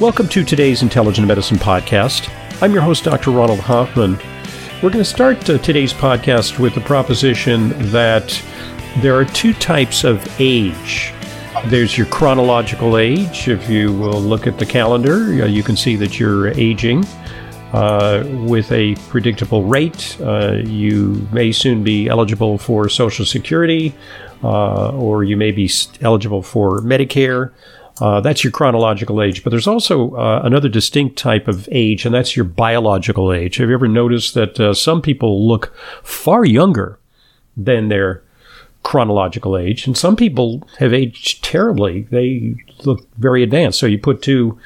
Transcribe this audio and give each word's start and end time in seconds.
Welcome 0.00 0.26
to 0.30 0.42
today's 0.42 0.82
Intelligent 0.82 1.28
Medicine 1.28 1.56
Podcast. 1.56 2.28
I'm 2.60 2.72
your 2.72 2.82
host, 2.82 3.04
Dr. 3.04 3.30
Ronald 3.30 3.60
Hoffman. 3.60 4.18
We're 4.82 4.90
going 4.90 4.94
to 4.94 5.04
start 5.04 5.48
uh, 5.48 5.58
today's 5.58 5.92
podcast 5.92 6.58
with 6.58 6.74
the 6.74 6.80
proposition 6.80 7.68
that 7.92 8.42
there 8.98 9.14
are 9.14 9.24
two 9.24 9.54
types 9.54 10.02
of 10.02 10.26
age. 10.40 11.12
There's 11.66 11.96
your 11.96 12.08
chronological 12.08 12.98
age. 12.98 13.46
If 13.46 13.70
you 13.70 13.92
will 13.92 14.20
look 14.20 14.48
at 14.48 14.58
the 14.58 14.66
calendar, 14.66 15.32
you 15.46 15.62
can 15.62 15.76
see 15.76 15.94
that 15.96 16.18
you're 16.18 16.48
aging. 16.48 17.04
Uh, 17.72 18.22
with 18.46 18.70
a 18.70 18.94
predictable 19.08 19.64
rate. 19.64 20.16
Uh, 20.20 20.60
you 20.64 21.26
may 21.32 21.50
soon 21.50 21.82
be 21.82 22.06
eligible 22.06 22.56
for 22.56 22.88
Social 22.88 23.24
Security, 23.24 23.92
uh, 24.44 24.90
or 24.90 25.24
you 25.24 25.36
may 25.36 25.50
be 25.50 25.68
eligible 26.00 26.40
for 26.40 26.80
Medicare. 26.82 27.50
Uh, 28.00 28.20
that's 28.20 28.42
your 28.42 28.50
chronological 28.50 29.22
age. 29.22 29.44
But 29.44 29.50
there's 29.50 29.66
also 29.66 30.14
uh, 30.16 30.40
another 30.44 30.68
distinct 30.68 31.16
type 31.16 31.46
of 31.48 31.68
age, 31.70 32.04
and 32.04 32.14
that's 32.14 32.36
your 32.36 32.44
biological 32.44 33.32
age. 33.32 33.56
Have 33.56 33.68
you 33.68 33.74
ever 33.74 33.88
noticed 33.88 34.34
that 34.34 34.58
uh, 34.58 34.74
some 34.74 35.00
people 35.00 35.46
look 35.46 35.74
far 36.02 36.44
younger 36.44 36.98
than 37.56 37.88
their 37.88 38.22
chronological 38.82 39.56
age, 39.56 39.86
and 39.86 39.96
some 39.96 40.16
people 40.16 40.66
have 40.78 40.92
aged 40.92 41.44
terribly? 41.44 42.02
They 42.10 42.56
look 42.84 43.06
very 43.16 43.42
advanced. 43.42 43.78
So 43.78 43.86
you 43.86 43.98
put 43.98 44.22
two 44.22 44.58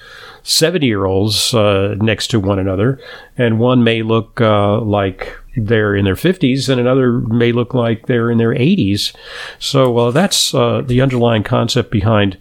70 0.43 0.87
year 0.87 1.05
olds 1.05 1.53
uh, 1.53 1.97
next 1.99 2.29
to 2.29 2.41
one 2.41 2.59
another, 2.59 2.99
and 3.37 3.59
one 3.59 3.85
may 3.85 4.03
look 4.03 4.41
uh, 4.41 4.81
like 4.81 5.37
they're 5.55 5.95
in 5.95 6.07
their 6.07 6.15
50s, 6.15 6.71
and 6.71 6.81
another 6.81 7.13
may 7.13 7.53
look 7.53 7.75
like 7.75 8.07
they're 8.07 8.31
in 8.31 8.39
their 8.39 8.55
80s. 8.55 9.15
So 9.59 9.99
uh, 9.99 10.11
that's 10.13 10.53
the 10.53 11.01
underlying 11.03 11.43
concept 11.43 11.91
behind 11.91 12.39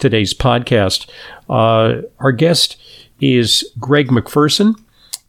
today's 0.00 0.34
podcast. 0.34 1.08
Uh, 1.48 2.02
our 2.18 2.32
guest 2.32 2.76
is 3.20 3.70
Greg 3.78 4.10
Macpherson. 4.10 4.74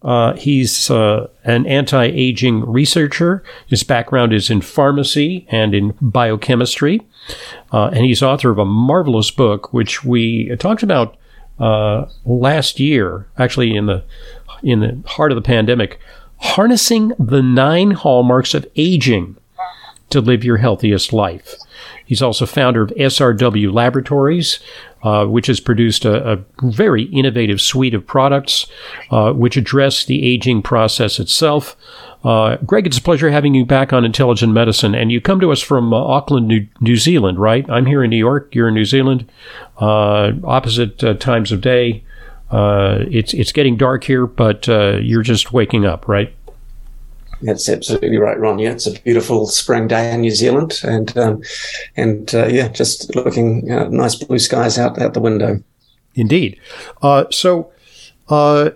Uh, 0.01 0.33
he's 0.33 0.89
uh, 0.89 1.27
an 1.43 1.65
anti 1.67 2.05
aging 2.05 2.65
researcher. 2.65 3.43
His 3.67 3.83
background 3.83 4.33
is 4.33 4.49
in 4.49 4.61
pharmacy 4.61 5.45
and 5.49 5.75
in 5.75 5.93
biochemistry. 6.01 7.01
Uh, 7.71 7.87
and 7.87 8.05
he's 8.05 8.23
author 8.23 8.49
of 8.49 8.57
a 8.57 8.65
marvelous 8.65 9.29
book, 9.29 9.71
which 9.73 10.03
we 10.03 10.55
talked 10.55 10.81
about 10.81 11.17
uh, 11.59 12.05
last 12.25 12.79
year, 12.79 13.27
actually, 13.37 13.75
in 13.75 13.85
the, 13.85 14.03
in 14.63 14.79
the 14.79 15.03
heart 15.05 15.31
of 15.31 15.35
the 15.35 15.41
pandemic 15.41 15.99
Harnessing 16.39 17.13
the 17.19 17.43
Nine 17.43 17.91
Hallmarks 17.91 18.55
of 18.55 18.65
Aging 18.75 19.37
to 20.09 20.21
Live 20.21 20.43
Your 20.43 20.57
Healthiest 20.57 21.13
Life. 21.13 21.55
He's 22.11 22.22
also 22.22 22.45
founder 22.45 22.81
of 22.81 22.89
SRW 22.89 23.72
Laboratories, 23.72 24.59
uh, 25.01 25.27
which 25.27 25.47
has 25.47 25.61
produced 25.61 26.03
a, 26.03 26.33
a, 26.33 26.39
very 26.61 27.03
innovative 27.03 27.61
suite 27.61 27.94
of 27.94 28.05
products 28.05 28.67
uh, 29.11 29.31
which 29.31 29.55
address 29.55 30.03
the 30.03 30.22
aging 30.22 30.61
process 30.61 31.22
itself. 31.22 31.77
Uh, 32.25 32.57
Greg, 32.66 32.85
it's 32.85 32.97
a 32.97 33.01
pleasure 33.01 33.31
having 33.31 33.55
you 33.55 33.66
back 33.66 33.94
on 33.94 34.03
Intelligent 34.03 34.51
Medicine. 34.51 34.94
And 34.94 35.09
you 35.09 35.22
come 35.22 35.39
to 35.39 35.53
us 35.53 35.61
from 35.61 35.94
uh, 35.94 35.97
Auckland, 35.99 36.49
New, 36.49 36.67
New, 36.81 36.97
Zealand, 36.97 37.39
right? 37.39 37.66
I'm 37.69 37.85
here 37.85 38.03
in 38.03 38.09
New 38.09 38.17
York. 38.17 38.53
You're 38.53 38.67
in 38.67 38.73
New 38.73 38.83
Zealand. 38.83 39.31
Uh, 39.79 40.33
opposite 40.43 41.01
uh, 41.05 41.13
times 41.13 41.53
of 41.53 41.61
day. 41.61 42.03
it's 42.51 43.33
it's 43.33 43.53
getting 43.53 43.78
dark 43.78 44.03
here, 44.03 44.28
but 44.28 44.67
you're 44.67 45.23
just 45.23 45.53
waking 45.53 45.85
up, 45.85 46.09
right? 46.09 46.35
That's 47.41 47.68
absolutely 47.68 48.18
right, 48.18 48.40
Ron. 48.40 48.59
Yeah, 48.59 48.72
it's 48.72 48.88
a 48.88 49.00
beautiful 49.02 49.47
spring 49.47 49.88
day 49.88 50.13
in 50.13 50.22
New 50.22 50.31
Zealand, 50.31 50.79
and 50.84 51.18
um, 51.18 51.41
and 51.97 52.34
uh, 52.35 52.47
yeah, 52.47 52.68
just 52.68 53.16
looking 53.16 53.72
uh, 53.72 53.88
nice 53.90 54.16
blue 54.16 54.40
skies 54.40 54.78
out 54.78 55.02
out 55.02 55.13
the 55.13 55.19
window. 55.19 55.63
Indeed. 56.16 56.59
Uh, 57.02 57.25
so 57.31 57.72
uh, 58.29 58.72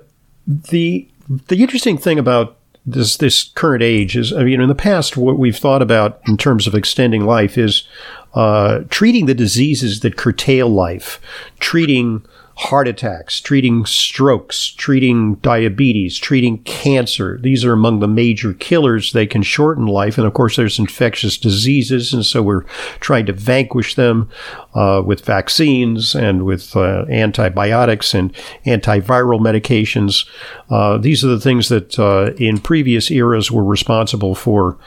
the 0.47 1.07
the 1.47 1.61
interesting 1.61 1.97
thing 1.97 2.17
about 2.17 2.57
this 2.85 3.17
this 3.17 3.43
current 3.43 3.83
age 3.83 4.15
is, 4.15 4.31
I 4.31 4.43
mean, 4.43 4.61
in 4.61 4.69
the 4.69 4.75
past, 4.75 5.17
what 5.17 5.37
we've 5.37 5.57
thought 5.57 5.81
about 5.81 6.21
in 6.27 6.37
terms 6.37 6.67
of 6.67 6.75
extending 6.75 7.25
life 7.25 7.57
is 7.57 7.87
uh, 8.33 8.81
treating 8.89 9.25
the 9.25 9.33
diseases 9.33 10.01
that 10.01 10.17
curtail 10.17 10.69
life, 10.69 11.19
treating 11.59 12.25
heart 12.57 12.87
attacks, 12.87 13.41
treating 13.41 13.85
strokes, 13.85 14.69
treating 14.69 15.35
diabetes, 15.35 16.17
treating 16.17 16.57
cancer. 16.63 17.37
These 17.41 17.65
are 17.65 17.73
among 17.73 17.99
the 17.99 18.07
major 18.07 18.53
killers. 18.53 19.11
They 19.11 19.27
can 19.27 19.43
shorten 19.43 19.87
life. 19.87 20.17
And 20.17 20.25
of 20.25 20.33
course, 20.33 20.55
there's 20.55 20.79
infectious 20.79 21.37
diseases. 21.37 22.13
And 22.13 22.25
so 22.25 22.41
we're 22.41 22.63
trying 23.01 23.25
to 23.25 23.33
vanquish 23.33 23.95
them 23.95 24.29
uh, 24.73 25.03
with 25.05 25.25
vaccines 25.25 26.15
and 26.15 26.45
with 26.45 26.75
uh, 26.77 27.05
antibiotics 27.09 28.13
and 28.13 28.33
antiviral 28.65 29.39
medications. 29.41 30.25
Uh, 30.69 30.97
these 30.97 31.25
are 31.25 31.29
the 31.29 31.41
things 31.41 31.67
that 31.67 31.99
uh, 31.99 32.33
in 32.37 32.57
previous 32.57 33.11
eras 33.11 33.51
were 33.51 33.65
responsible 33.65 34.33
for 34.33 34.77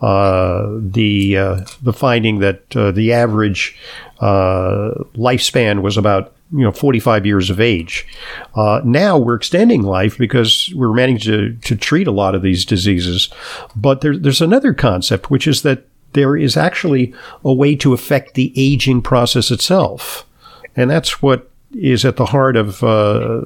uh, 0.00 0.66
the, 0.80 1.36
uh, 1.36 1.60
the 1.82 1.92
finding 1.92 2.38
that 2.38 2.70
the 2.70 3.12
average 3.12 3.76
lifespan 4.20 5.82
was 5.82 5.96
about 5.96 6.32
you 6.52 6.62
know 6.62 6.72
45 6.72 7.26
years 7.26 7.50
of 7.50 7.60
age. 7.60 8.06
Uh, 8.54 8.80
now 8.84 9.18
we're 9.18 9.34
extending 9.34 9.82
life 9.82 10.16
because 10.16 10.72
we're 10.74 10.92
managing 10.92 11.32
to, 11.32 11.68
to 11.68 11.76
treat 11.76 12.06
a 12.06 12.12
lot 12.12 12.34
of 12.34 12.42
these 12.42 12.64
diseases. 12.64 13.28
But 13.76 14.00
there, 14.00 14.16
there's 14.16 14.40
another 14.40 14.72
concept, 14.72 15.30
which 15.30 15.46
is 15.46 15.62
that 15.62 15.86
there 16.14 16.36
is 16.36 16.56
actually 16.56 17.14
a 17.44 17.52
way 17.52 17.76
to 17.76 17.92
affect 17.92 18.34
the 18.34 18.52
aging 18.56 19.02
process 19.02 19.50
itself, 19.50 20.26
and 20.74 20.90
that's 20.90 21.22
what 21.22 21.50
is 21.72 22.04
at 22.04 22.16
the 22.16 22.26
heart 22.26 22.56
of 22.56 22.82
uh, 22.82 23.42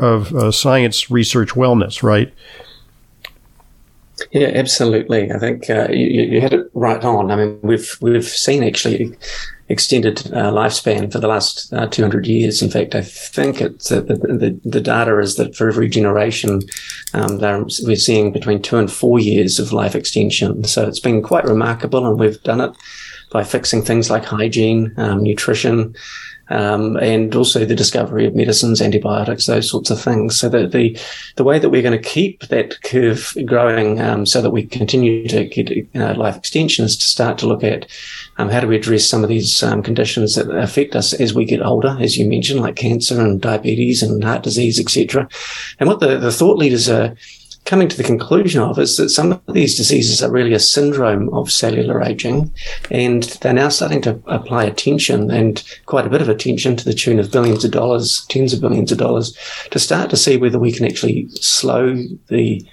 of 0.00 0.34
uh, 0.34 0.50
science 0.50 1.10
research 1.10 1.50
wellness, 1.50 2.02
right? 2.02 2.32
Yeah, 4.32 4.50
absolutely. 4.54 5.30
I 5.30 5.38
think 5.38 5.70
uh, 5.70 5.88
you, 5.90 6.22
you 6.22 6.40
had 6.40 6.52
it 6.52 6.70
right 6.74 7.02
on. 7.04 7.30
I 7.30 7.36
mean, 7.36 7.58
we've 7.62 7.96
we've 8.00 8.24
seen 8.24 8.64
actually 8.64 9.16
extended 9.68 10.20
uh, 10.32 10.50
lifespan 10.50 11.12
for 11.12 11.18
the 11.18 11.28
last 11.28 11.72
uh, 11.72 11.86
200 11.86 12.26
years. 12.26 12.62
In 12.62 12.70
fact, 12.70 12.94
I 12.94 13.02
think 13.02 13.60
it's 13.60 13.92
uh, 13.92 14.00
the, 14.00 14.14
the, 14.14 14.60
the, 14.64 14.80
data 14.80 15.18
is 15.18 15.36
that 15.36 15.54
for 15.54 15.68
every 15.68 15.88
generation, 15.88 16.62
um, 17.12 17.38
we're 17.38 17.96
seeing 17.96 18.32
between 18.32 18.62
two 18.62 18.78
and 18.78 18.90
four 18.90 19.18
years 19.18 19.58
of 19.58 19.72
life 19.72 19.94
extension. 19.94 20.64
So 20.64 20.86
it's 20.86 21.00
been 21.00 21.22
quite 21.22 21.44
remarkable, 21.44 22.06
and 22.06 22.18
we've 22.18 22.42
done 22.42 22.60
it 22.60 22.72
by 23.30 23.44
fixing 23.44 23.82
things 23.82 24.10
like 24.10 24.24
hygiene, 24.24 24.94
um, 24.96 25.22
nutrition, 25.22 25.94
um, 26.50 26.96
and 26.96 27.34
also 27.34 27.64
the 27.64 27.74
discovery 27.74 28.26
of 28.26 28.34
medicines, 28.34 28.80
antibiotics, 28.80 29.46
those 29.46 29.68
sorts 29.68 29.90
of 29.90 30.00
things. 30.00 30.38
So 30.38 30.48
that 30.48 30.72
the 30.72 30.98
the 31.36 31.44
way 31.44 31.58
that 31.58 31.70
we're 31.70 31.82
going 31.82 32.00
to 32.00 32.08
keep 32.08 32.46
that 32.48 32.82
curve 32.82 33.36
growing, 33.44 34.00
um, 34.00 34.26
so 34.26 34.40
that 34.40 34.50
we 34.50 34.66
continue 34.66 35.26
to 35.28 35.44
get 35.44 35.70
you 35.70 35.86
know, 35.94 36.12
life 36.12 36.36
extension, 36.36 36.84
is 36.84 36.96
to 36.96 37.04
start 37.04 37.38
to 37.38 37.46
look 37.46 37.64
at 37.64 37.86
um, 38.38 38.48
how 38.48 38.60
do 38.60 38.68
we 38.68 38.76
address 38.76 39.06
some 39.06 39.22
of 39.22 39.28
these 39.28 39.62
um, 39.62 39.82
conditions 39.82 40.34
that 40.34 40.50
affect 40.50 40.96
us 40.96 41.12
as 41.12 41.34
we 41.34 41.44
get 41.44 41.62
older, 41.62 41.96
as 42.00 42.16
you 42.16 42.28
mentioned, 42.28 42.60
like 42.60 42.76
cancer 42.76 43.20
and 43.20 43.40
diabetes 43.40 44.02
and 44.02 44.22
heart 44.24 44.42
disease, 44.42 44.78
etc. 44.78 45.28
And 45.78 45.88
what 45.88 46.00
the, 46.00 46.18
the 46.18 46.32
thought 46.32 46.58
leaders 46.58 46.88
are 46.88 47.14
coming 47.68 47.86
to 47.86 47.98
the 47.98 48.02
conclusion 48.02 48.62
of 48.62 48.78
is 48.78 48.96
that 48.96 49.10
some 49.10 49.30
of 49.30 49.42
these 49.52 49.76
diseases 49.76 50.22
are 50.22 50.30
really 50.30 50.54
a 50.54 50.58
syndrome 50.58 51.28
of 51.34 51.52
cellular 51.52 52.02
aging, 52.02 52.50
and 52.90 53.24
they're 53.42 53.52
now 53.52 53.68
starting 53.68 54.00
to 54.00 54.20
apply 54.26 54.64
attention 54.64 55.30
and 55.30 55.62
quite 55.84 56.06
a 56.06 56.08
bit 56.10 56.22
of 56.22 56.30
attention 56.30 56.76
to 56.76 56.84
the 56.86 56.94
tune 56.94 57.18
of 57.18 57.30
billions 57.30 57.66
of 57.66 57.70
dollars, 57.70 58.24
tens 58.30 58.54
of 58.54 58.62
billions 58.62 58.90
of 58.90 58.96
dollars, 58.96 59.36
to 59.70 59.78
start 59.78 60.08
to 60.08 60.16
see 60.16 60.38
whether 60.38 60.58
we 60.58 60.72
can 60.72 60.86
actually 60.86 61.28
slow 61.40 61.94
the 62.28 62.66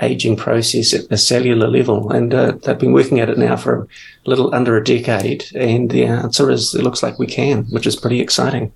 aging 0.00 0.34
process 0.34 0.94
at 0.94 1.10
the 1.10 1.18
cellular 1.18 1.68
level. 1.68 2.10
And 2.10 2.32
uh, 2.32 2.52
they've 2.52 2.78
been 2.78 2.94
working 2.94 3.20
at 3.20 3.28
it 3.28 3.36
now 3.36 3.56
for 3.56 3.82
a 3.82 4.30
little 4.30 4.54
under 4.54 4.78
a 4.78 4.84
decade, 4.84 5.44
and 5.54 5.90
the 5.90 6.06
answer 6.06 6.50
is 6.50 6.74
it 6.74 6.82
looks 6.82 7.02
like 7.02 7.18
we 7.18 7.26
can, 7.26 7.64
which 7.64 7.86
is 7.86 7.96
pretty 7.96 8.20
exciting. 8.20 8.72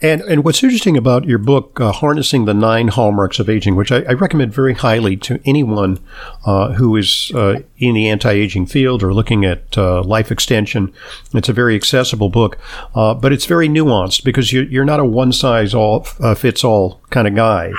And 0.00 0.22
and 0.22 0.44
what's 0.44 0.62
interesting 0.62 0.96
about 0.96 1.24
your 1.24 1.38
book, 1.38 1.80
uh, 1.80 1.92
harnessing 1.92 2.44
the 2.44 2.54
nine 2.54 2.88
hallmarks 2.88 3.38
of 3.38 3.48
aging, 3.48 3.74
which 3.76 3.90
I, 3.90 4.02
I 4.02 4.12
recommend 4.12 4.54
very 4.54 4.74
highly 4.74 5.16
to 5.18 5.40
anyone 5.44 5.98
uh, 6.46 6.72
who 6.74 6.96
is 6.96 7.32
uh, 7.34 7.60
in 7.78 7.94
the 7.94 8.08
anti-aging 8.08 8.66
field 8.66 9.02
or 9.02 9.12
looking 9.12 9.44
at 9.44 9.76
uh, 9.76 10.02
life 10.02 10.30
extension. 10.30 10.92
It's 11.34 11.48
a 11.48 11.52
very 11.52 11.74
accessible 11.74 12.28
book, 12.28 12.58
uh, 12.94 13.14
but 13.14 13.32
it's 13.32 13.46
very 13.46 13.68
nuanced 13.68 14.24
because 14.24 14.52
you, 14.52 14.80
are 14.80 14.84
not 14.84 15.00
a 15.00 15.04
one-size-all-fits-all 15.04 17.00
uh, 17.02 17.08
kind 17.08 17.28
of 17.28 17.34
guy. 17.34 17.72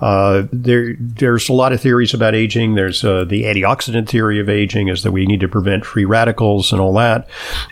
Uh, 0.00 0.46
there, 0.52 0.94
there's 0.98 1.48
a 1.48 1.52
lot 1.52 1.72
of 1.72 1.80
theories 1.80 2.12
about 2.12 2.34
aging. 2.34 2.74
There's 2.74 3.02
uh, 3.02 3.24
the 3.24 3.44
antioxidant 3.44 4.08
theory 4.08 4.38
of 4.38 4.48
aging, 4.48 4.88
is 4.88 5.02
that 5.02 5.12
we 5.12 5.26
need 5.26 5.40
to 5.40 5.48
prevent 5.48 5.86
free 5.86 6.04
radicals 6.04 6.72
and 6.72 6.80
all 6.80 6.92
that. 6.94 7.28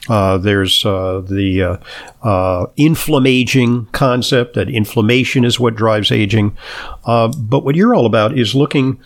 Uh, 0.09 0.39
there's 0.39 0.85
uh, 0.87 1.21
the 1.21 1.81
uh, 2.23 2.67
inflammaging 2.77 3.87
concept 3.87 4.55
that 4.55 4.71
inflammation 4.71 5.45
is 5.45 5.61
what 5.61 5.75
drives 5.75 6.11
aging. 6.11 6.57
but 7.05 7.65
what 7.65 7.75
you're 7.77 7.95
all 7.95 8.07
about 8.07 8.37
is 8.37 8.55
looking 8.55 9.01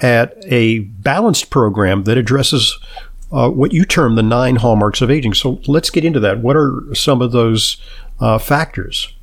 at 0.00 0.34
a 0.46 0.80
balanced 0.80 1.50
program 1.50 2.04
that 2.04 2.18
addresses 2.18 2.78
what 3.30 3.72
you 3.72 3.84
term 3.84 4.14
the 4.14 4.22
nine 4.22 4.56
hallmarks 4.56 5.02
of 5.02 5.10
aging. 5.10 5.34
So 5.34 5.60
let's 5.66 5.90
get 5.90 6.04
into 6.04 6.20
that. 6.20 6.38
What 6.40 6.56
are 6.56 6.94
some 6.94 7.20
of 7.20 7.32
those 7.32 7.76
factors? 8.40 9.13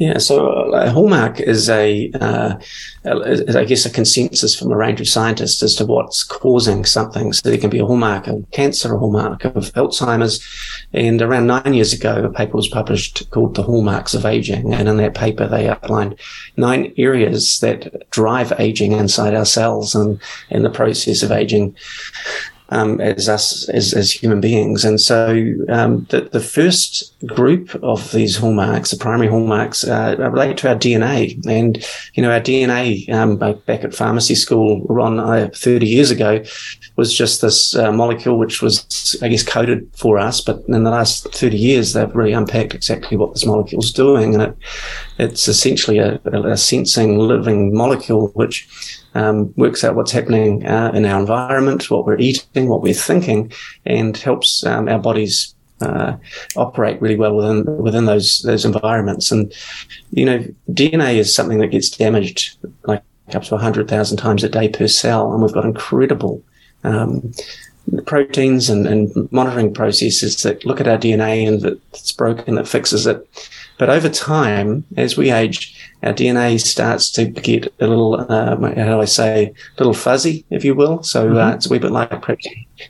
Yeah, 0.00 0.16
so 0.16 0.46
a 0.72 0.88
hallmark 0.88 1.40
is 1.40 1.68
a, 1.68 2.10
uh, 2.12 2.56
is, 3.04 3.54
I 3.54 3.66
guess, 3.66 3.84
a 3.84 3.90
consensus 3.90 4.58
from 4.58 4.72
a 4.72 4.76
range 4.76 4.98
of 4.98 5.06
scientists 5.06 5.62
as 5.62 5.76
to 5.76 5.84
what's 5.84 6.24
causing 6.24 6.86
something. 6.86 7.34
So 7.34 7.50
there 7.50 7.58
can 7.58 7.68
be 7.68 7.80
a 7.80 7.84
hallmark 7.84 8.26
of 8.26 8.50
cancer, 8.50 8.94
a 8.94 8.98
hallmark 8.98 9.44
of 9.44 9.70
Alzheimer's. 9.74 10.42
And 10.94 11.20
around 11.20 11.48
nine 11.48 11.74
years 11.74 11.92
ago, 11.92 12.24
a 12.24 12.32
paper 12.32 12.56
was 12.56 12.66
published 12.66 13.28
called 13.30 13.56
The 13.56 13.62
Hallmarks 13.62 14.14
of 14.14 14.24
Aging. 14.24 14.72
And 14.72 14.88
in 14.88 14.96
that 14.96 15.14
paper, 15.14 15.46
they 15.46 15.68
outlined 15.68 16.18
nine 16.56 16.94
areas 16.96 17.60
that 17.60 18.08
drive 18.08 18.54
aging 18.58 18.92
inside 18.92 19.34
our 19.34 19.44
cells 19.44 19.94
and 19.94 20.18
in 20.48 20.62
the 20.62 20.70
process 20.70 21.22
of 21.22 21.30
aging 21.30 21.76
um, 22.70 23.00
as 23.00 23.28
us 23.28 23.68
as, 23.68 23.92
as 23.92 24.12
human 24.12 24.40
beings. 24.40 24.84
And 24.84 25.00
so 25.00 25.54
um, 25.68 26.06
the, 26.10 26.22
the 26.22 26.40
first 26.40 27.14
group 27.26 27.74
of 27.82 28.12
these 28.12 28.36
hallmarks, 28.36 28.90
the 28.90 28.96
primary 28.96 29.28
hallmarks, 29.28 29.84
uh, 29.84 30.16
relate 30.18 30.56
to 30.58 30.68
our 30.68 30.76
DNA. 30.76 31.44
And, 31.46 31.84
you 32.14 32.22
know, 32.22 32.30
our 32.30 32.40
DNA 32.40 33.08
um, 33.12 33.36
back 33.36 33.84
at 33.84 33.94
pharmacy 33.94 34.34
school, 34.34 34.86
Ron, 34.88 35.18
uh, 35.18 35.50
30 35.54 35.86
years 35.86 36.10
ago, 36.10 36.42
was 36.96 37.14
just 37.14 37.42
this 37.42 37.74
uh, 37.74 37.92
molecule 37.92 38.38
which 38.38 38.62
was, 38.62 39.18
I 39.22 39.28
guess, 39.28 39.42
coded 39.42 39.90
for 39.94 40.18
us. 40.18 40.40
But 40.40 40.62
in 40.68 40.84
the 40.84 40.90
last 40.90 41.34
30 41.34 41.56
years, 41.56 41.92
they've 41.92 42.14
really 42.14 42.32
unpacked 42.32 42.74
exactly 42.74 43.16
what 43.16 43.34
this 43.34 43.46
molecule 43.46 43.82
is 43.82 43.92
doing. 43.92 44.34
And 44.34 44.42
it, 44.42 44.56
it's 45.20 45.48
essentially 45.48 45.98
a, 45.98 46.20
a 46.24 46.56
sensing, 46.56 47.18
living 47.18 47.74
molecule 47.74 48.28
which 48.28 48.68
um, 49.14 49.52
works 49.56 49.84
out 49.84 49.94
what's 49.94 50.12
happening 50.12 50.66
uh, 50.66 50.92
in 50.94 51.04
our 51.04 51.20
environment, 51.20 51.90
what 51.90 52.06
we're 52.06 52.18
eating, 52.18 52.68
what 52.68 52.82
we're 52.82 52.94
thinking, 52.94 53.52
and 53.84 54.16
helps 54.16 54.64
um, 54.64 54.88
our 54.88 54.98
bodies 54.98 55.54
uh, 55.80 56.16
operate 56.56 57.00
really 57.00 57.16
well 57.16 57.34
within 57.34 57.64
within 57.78 58.04
those 58.04 58.42
those 58.42 58.64
environments. 58.64 59.30
And 59.30 59.52
you 60.10 60.24
know, 60.24 60.44
DNA 60.70 61.16
is 61.16 61.34
something 61.34 61.58
that 61.58 61.68
gets 61.68 61.90
damaged 61.90 62.56
like 62.84 63.02
up 63.34 63.42
to 63.44 63.56
hundred 63.56 63.88
thousand 63.88 64.18
times 64.18 64.44
a 64.44 64.48
day 64.48 64.68
per 64.68 64.88
cell, 64.88 65.32
and 65.32 65.42
we've 65.42 65.52
got 65.52 65.64
incredible. 65.64 66.42
Um, 66.82 67.32
proteins 68.06 68.70
and, 68.70 68.86
and, 68.86 69.30
monitoring 69.32 69.74
processes 69.74 70.42
that 70.42 70.64
look 70.64 70.80
at 70.80 70.88
our 70.88 70.96
DNA 70.96 71.46
and 71.46 71.60
that 71.62 71.80
it's 71.92 72.12
broken, 72.12 72.54
that 72.54 72.68
fixes 72.68 73.06
it. 73.06 73.26
But 73.80 73.88
over 73.88 74.10
time, 74.10 74.84
as 74.98 75.16
we 75.16 75.30
age, 75.30 75.74
our 76.02 76.12
DNA 76.12 76.60
starts 76.60 77.10
to 77.12 77.24
get 77.24 77.72
a 77.80 77.86
little, 77.86 78.20
uh, 78.30 78.54
how 78.54 78.74
do 78.74 79.00
I 79.00 79.06
say, 79.06 79.46
a 79.46 79.54
little 79.78 79.94
fuzzy, 79.94 80.44
if 80.50 80.66
you 80.66 80.74
will. 80.74 81.02
So 81.02 81.26
mm-hmm. 81.26 81.36
uh, 81.38 81.54
it's 81.54 81.64
a 81.64 81.70
wee 81.70 81.78
bit 81.78 81.90
like 81.90 82.10
perhaps 82.20 82.46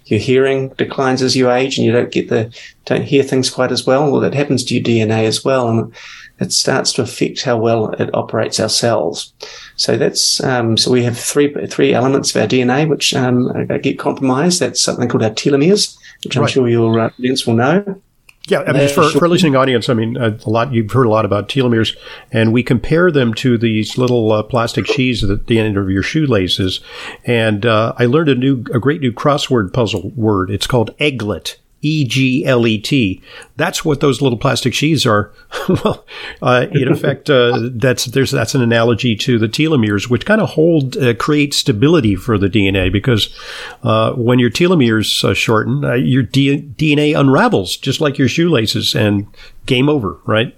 your 0.07 0.19
hearing 0.19 0.71
declines 0.71 1.23
as 1.23 1.37
you 1.37 1.49
age 1.49 1.79
and 1.79 1.87
you 1.87 1.93
don't 1.93 2.11
get 2.11 2.29
the, 2.29 2.53
don't 2.87 3.05
hear 3.05 3.23
things 3.23 3.51
quite 3.51 3.71
as 3.71 3.87
well. 3.87 4.11
Well, 4.11 4.21
that 4.23 4.35
happens 4.35 4.65
to 4.65 4.75
your 4.75 4.83
DNA 4.83 5.27
as 5.27 5.45
well. 5.45 5.69
And 5.69 5.95
it 6.41 6.53
starts 6.53 6.93
to 6.95 7.03
affect 7.03 7.43
how 7.43 7.57
well 7.57 7.91
it 7.91 8.13
operates 8.13 8.59
our 8.59 8.69
cells. 8.69 9.33
So 9.77 9.97
that's, 9.97 10.43
um, 10.43 10.77
so 10.77 10.91
we 10.91 11.05
have 11.05 11.17
three, 11.17 11.55
three 11.69 11.95
elements 11.95 12.35
of 12.35 12.43
our 12.43 12.49
DNA 12.49 12.89
which 12.89 13.15
um, 13.15 13.65
get 13.81 14.01
compromised. 14.01 14.59
That's 14.59 14.83
something 14.83 15.09
called 15.09 15.23
our 15.23 15.31
telomeres, 15.31 15.97
which 16.25 16.37
I'm 16.37 16.49
sure 16.49 16.69
your 16.69 16.99
uh, 16.99 17.11
audience 17.17 17.47
will 17.47 17.55
know. 17.55 18.03
Yeah, 18.51 18.65
I 18.67 18.73
mean, 18.73 18.89
for, 18.89 19.09
for 19.11 19.27
a 19.27 19.29
listening 19.29 19.55
audience, 19.55 19.89
I 19.89 19.95
mean, 19.95 20.17
a 20.17 20.37
lot 20.47 20.73
you've 20.73 20.91
heard 20.91 21.07
a 21.07 21.11
lot 21.11 21.25
about 21.25 21.49
telomeres, 21.49 21.97
and 22.33 22.53
we 22.53 22.63
compare 22.63 23.11
them 23.13 23.33
to 23.35 23.57
these 23.57 23.97
little 23.97 24.33
uh, 24.33 24.43
plastic 24.43 24.87
sheaths 24.87 25.23
at 25.23 25.47
the 25.47 25.59
end 25.59 25.77
of 25.77 25.89
your 25.89 26.03
shoelaces. 26.03 26.81
And 27.25 27.65
uh, 27.65 27.95
I 27.97 28.07
learned 28.07 28.29
a 28.29 28.35
new, 28.35 28.65
a 28.75 28.81
great 28.81 29.01
new 29.01 29.13
crossword 29.13 29.73
puzzle 29.73 30.11
word. 30.17 30.51
It's 30.51 30.67
called 30.67 30.97
aglet. 30.99 31.57
E 31.83 32.05
G 32.05 32.45
L 32.45 32.67
E 32.67 32.79
T. 32.79 33.23
That's 33.57 33.85
what 33.85 34.01
those 34.01 34.21
little 34.21 34.39
plastic 34.39 34.75
sheaths 34.75 35.07
are. 35.07 35.33
well, 35.69 36.05
uh, 36.43 36.67
in 36.73 36.89
effect, 36.89 37.31
uh, 37.31 37.71
that's 37.73 38.07
there's 38.07 38.31
that's 38.31 38.55
an 38.55 38.63
analogy 38.63 39.17
to 39.17 39.39
the 39.39 39.49
telomeres, 39.49 40.11
which 40.11 40.27
kind 40.27 40.41
of 40.41 40.51
hold 40.51 40.97
uh, 40.97 41.15
create 41.15 41.55
stability 41.55 42.17
for 42.17 42.39
the 42.39 42.49
DNA 42.49 42.93
because 42.93 43.35
uh, 43.83 44.13
when 44.13 44.39
your 44.39 44.51
telomeres 44.51 45.25
uh, 45.25 45.35
shorten, 45.35 45.85
uh, 45.85 45.95
your 45.95 46.23
D- 46.23 46.63
DNA 46.77 47.19
unravels 47.19 47.77
just 47.77 48.01
like 48.01 48.19
your 48.19 48.29
shoelaces, 48.29 48.95
and 48.95 49.27
game 49.67 49.89
over, 49.89 50.19
right? 50.27 50.55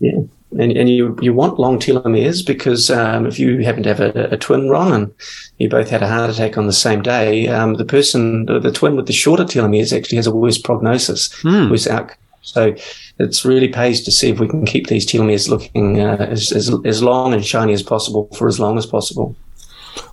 Yeah 0.00 0.22
and, 0.58 0.72
and 0.72 0.88
you, 0.88 1.16
you 1.20 1.32
want 1.32 1.58
long 1.58 1.78
telomeres 1.78 2.44
because 2.44 2.90
um, 2.90 3.26
if 3.26 3.38
you 3.38 3.64
happen 3.64 3.82
to 3.82 3.94
have 3.94 4.00
a, 4.00 4.28
a, 4.32 4.36
twin, 4.36 4.68
Ron, 4.68 4.92
and 4.92 5.14
you 5.58 5.68
both 5.68 5.90
had 5.90 6.02
a 6.02 6.08
heart 6.08 6.30
attack 6.30 6.58
on 6.58 6.66
the 6.66 6.72
same 6.72 7.02
day, 7.02 7.48
um, 7.48 7.74
the 7.74 7.84
person, 7.84 8.46
the, 8.46 8.58
the, 8.58 8.72
twin 8.72 8.96
with 8.96 9.06
the 9.06 9.12
shorter 9.12 9.44
telomeres 9.44 9.96
actually 9.96 10.16
has 10.16 10.26
a 10.26 10.34
worse 10.34 10.58
prognosis, 10.58 11.28
mm. 11.42 11.70
worse 11.70 11.86
outcome. 11.86 12.16
So 12.42 12.74
it's 13.18 13.44
really 13.44 13.68
pays 13.68 14.02
to 14.02 14.10
see 14.10 14.30
if 14.30 14.40
we 14.40 14.48
can 14.48 14.66
keep 14.66 14.88
these 14.88 15.06
telomeres 15.06 15.48
looking 15.48 16.00
uh, 16.00 16.16
as, 16.16 16.50
as, 16.52 16.74
as 16.84 17.02
long 17.02 17.32
and 17.32 17.44
shiny 17.44 17.72
as 17.72 17.82
possible 17.82 18.28
for 18.36 18.48
as 18.48 18.58
long 18.58 18.76
as 18.78 18.84
possible. 18.84 19.36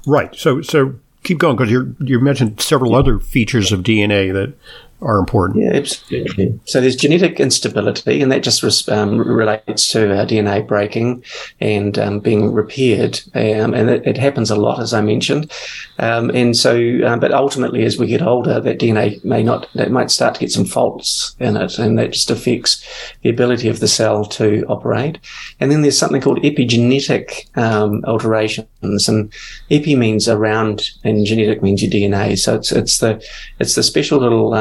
Right. 0.05 0.33
So 0.35 0.61
so 0.61 0.95
keep 1.23 1.39
going 1.39 1.55
because 1.55 1.71
you 1.71 1.95
you 1.99 2.19
mentioned 2.19 2.61
several 2.61 2.95
other 2.95 3.19
features 3.19 3.71
of 3.71 3.81
DNA 3.81 4.33
that 4.33 4.53
are 5.01 5.17
important. 5.17 5.63
Yeah, 5.63 5.77
absolutely. 5.77 6.59
So 6.65 6.81
there's 6.81 6.95
genetic 6.95 7.39
instability, 7.39 8.21
and 8.21 8.31
that 8.31 8.43
just 8.43 8.89
um, 8.89 9.17
relates 9.17 9.87
to 9.91 10.17
our 10.17 10.25
DNA 10.25 10.65
breaking 10.67 11.23
and 11.59 11.97
um, 11.97 12.19
being 12.19 12.51
repaired, 12.51 13.21
um, 13.33 13.73
and 13.73 13.89
it, 13.89 14.05
it, 14.05 14.17
happens 14.17 14.51
a 14.51 14.55
lot, 14.55 14.81
as 14.81 14.93
I 14.93 15.01
mentioned. 15.01 15.51
Um, 15.99 16.29
and 16.31 16.55
so, 16.55 16.75
um, 17.05 17.19
but 17.19 17.33
ultimately, 17.33 17.83
as 17.83 17.97
we 17.97 18.07
get 18.07 18.21
older, 18.21 18.59
that 18.59 18.79
DNA 18.79 19.23
may 19.23 19.41
not, 19.41 19.69
that 19.75 19.91
might 19.91 20.11
start 20.11 20.35
to 20.35 20.41
get 20.41 20.51
some 20.51 20.65
faults 20.65 21.35
in 21.39 21.55
it, 21.55 21.79
and 21.79 21.97
that 21.97 22.11
just 22.11 22.29
affects 22.29 22.85
the 23.21 23.29
ability 23.29 23.69
of 23.69 23.79
the 23.79 23.87
cell 23.87 24.25
to 24.25 24.65
operate. 24.67 25.19
And 25.61 25.71
then 25.71 25.81
there's 25.81 25.97
something 25.97 26.21
called 26.21 26.43
epigenetic 26.43 27.55
um, 27.57 28.03
alterations, 28.05 29.07
and 29.07 29.31
epi 29.71 29.95
means 29.95 30.27
around, 30.27 30.89
and 31.05 31.25
genetic 31.25 31.61
means 31.61 31.81
your 31.81 31.91
DNA. 31.91 32.37
So 32.37 32.55
it's 32.55 32.73
it's 32.73 32.97
the 32.97 33.25
it's 33.59 33.75
the 33.75 33.83
special 33.83 34.19
little 34.19 34.53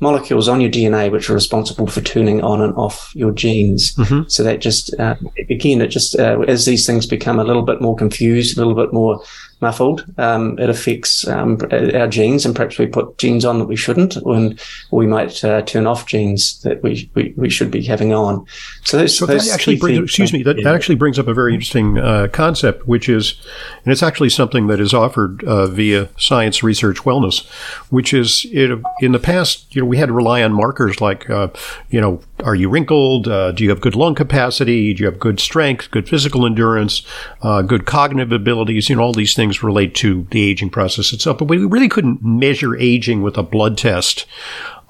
molecules 0.00 0.48
on 0.48 0.60
your 0.60 0.70
DNA 0.70 1.10
which 1.10 1.30
are 1.30 1.34
responsible 1.34 1.86
for 1.86 2.00
turning 2.00 2.42
on 2.42 2.60
and 2.60 2.74
off 2.74 3.12
your 3.14 3.32
genes. 3.32 3.94
Mm-hmm. 3.96 4.28
So 4.28 4.42
that 4.42 4.60
just, 4.60 4.98
uh, 4.98 5.16
again, 5.50 5.80
it 5.80 5.88
just, 5.88 6.18
uh, 6.18 6.40
as 6.48 6.64
these 6.64 6.86
things 6.86 7.06
become 7.06 7.38
a 7.38 7.44
little 7.44 7.62
bit 7.62 7.80
more 7.80 7.96
confused, 7.96 8.56
a 8.56 8.60
little 8.60 8.74
bit 8.74 8.92
more 8.92 9.22
muffled, 9.60 10.04
um, 10.18 10.58
it 10.58 10.68
affects 10.68 11.26
um, 11.28 11.58
our 11.70 12.08
genes, 12.08 12.44
and 12.44 12.54
perhaps 12.54 12.78
we 12.78 12.86
put 12.86 13.18
genes 13.18 13.44
on 13.44 13.58
that 13.58 13.66
we 13.66 13.76
shouldn't, 13.76 14.16
and 14.16 14.60
we 14.90 15.06
might 15.06 15.42
uh, 15.44 15.62
turn 15.62 15.86
off 15.86 16.06
genes 16.06 16.60
that 16.62 16.82
we, 16.82 17.10
we, 17.14 17.34
we, 17.36 17.50
should 17.50 17.70
be 17.70 17.82
having 17.82 18.12
on. 18.12 18.44
So, 18.84 18.98
those, 18.98 19.16
so 19.16 19.26
those 19.26 19.46
that 19.46 19.54
actually 19.54 19.76
brings, 19.76 19.98
things, 19.98 20.10
excuse 20.10 20.32
me, 20.32 20.42
that, 20.42 20.58
yeah. 20.58 20.64
that 20.64 20.74
actually 20.74 20.96
brings 20.96 21.18
up 21.18 21.28
a 21.28 21.34
very 21.34 21.54
interesting 21.54 21.98
uh, 21.98 22.28
concept, 22.32 22.86
which 22.86 23.08
is, 23.08 23.40
and 23.84 23.92
it's 23.92 24.02
actually 24.02 24.30
something 24.30 24.66
that 24.66 24.80
is 24.80 24.92
offered 24.92 25.42
uh, 25.44 25.66
via 25.66 26.08
Science 26.18 26.62
Research 26.62 26.98
Wellness, 26.98 27.46
which 27.90 28.12
is 28.12 28.46
it, 28.50 28.78
in 29.00 29.12
the 29.12 29.18
past, 29.18 29.74
you 29.74 29.82
know, 29.82 29.86
we 29.86 29.96
had 29.96 30.06
to 30.06 30.12
rely 30.12 30.42
on 30.42 30.52
markers 30.52 31.00
like, 31.00 31.28
uh, 31.30 31.48
you 31.90 32.00
know, 32.00 32.20
are 32.44 32.54
you 32.54 32.68
wrinkled? 32.68 33.26
Uh, 33.26 33.52
do 33.52 33.64
you 33.64 33.70
have 33.70 33.80
good 33.80 33.96
lung 33.96 34.14
capacity? 34.14 34.92
Do 34.92 35.02
you 35.02 35.10
have 35.10 35.18
good 35.18 35.40
strength, 35.40 35.90
good 35.90 36.08
physical 36.08 36.44
endurance, 36.44 37.02
uh, 37.42 37.62
good 37.62 37.86
cognitive 37.86 38.32
abilities? 38.32 38.88
You 38.88 38.96
know, 38.96 39.02
all 39.02 39.12
these 39.12 39.34
things 39.34 39.62
relate 39.62 39.94
to 39.96 40.26
the 40.30 40.48
aging 40.48 40.70
process 40.70 41.12
itself. 41.12 41.38
But 41.38 41.46
we 41.46 41.58
really 41.58 41.88
couldn't 41.88 42.22
measure 42.22 42.76
aging 42.76 43.22
with 43.22 43.38
a 43.38 43.42
blood 43.42 43.78
test. 43.78 44.26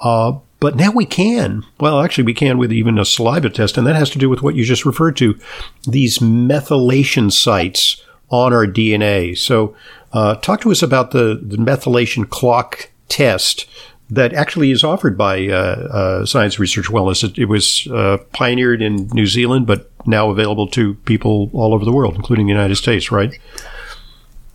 Uh, 0.01 0.39
but 0.59 0.77
now 0.77 0.91
we 0.91 1.07
can. 1.07 1.63
Well, 1.79 2.01
actually, 2.01 2.25
we 2.25 2.35
can 2.35 2.59
with 2.59 2.73
even 2.73 2.99
a 2.99 3.05
saliva 3.05 3.51
test, 3.51 3.79
and 3.79 3.87
that 3.87 3.97
has 3.97 4.11
to 4.11 4.19
do 4.19 4.29
with 4.29 4.43
what 4.43 4.55
you 4.55 4.65
just 4.65 4.85
referred 4.85 5.17
to 5.19 5.39
these 5.87 6.19
methylation 6.19 7.31
sites 7.31 8.03
on 8.31 8.53
our 8.53 8.67
DNA. 8.67 9.37
So, 9.37 9.77
uh, 10.13 10.37
talk 10.37 10.61
to 10.63 10.73
us 10.73 10.83
about 10.83 11.11
the, 11.11 11.41
the 11.43 11.57
methylation 11.57 12.29
clock 12.29 12.91
test 13.09 13.67
that 14.15 14.33
actually 14.33 14.71
is 14.71 14.85
offered 14.85 15.17
by 15.17 15.49
uh, 15.49 15.55
uh, 15.55 16.27
Science 16.27 16.59
Research 16.59 16.87
Wellness. 16.87 17.25
It, 17.25 17.39
it 17.39 17.47
was 17.47 17.87
uh, 17.89 18.19
pioneered 18.33 18.83
in 18.83 19.09
New 19.09 19.27
Zealand, 19.27 19.67
but 19.67 19.91
now 20.07 20.31
available 20.31 20.67
to 20.69 20.95
people 21.07 21.51
all 21.53 21.75
over 21.75 21.85
the 21.85 21.93
world, 21.93 22.15
including 22.17 22.47
the 22.47 22.53
United 22.53 22.77
States, 22.77 23.11
right? 23.11 23.39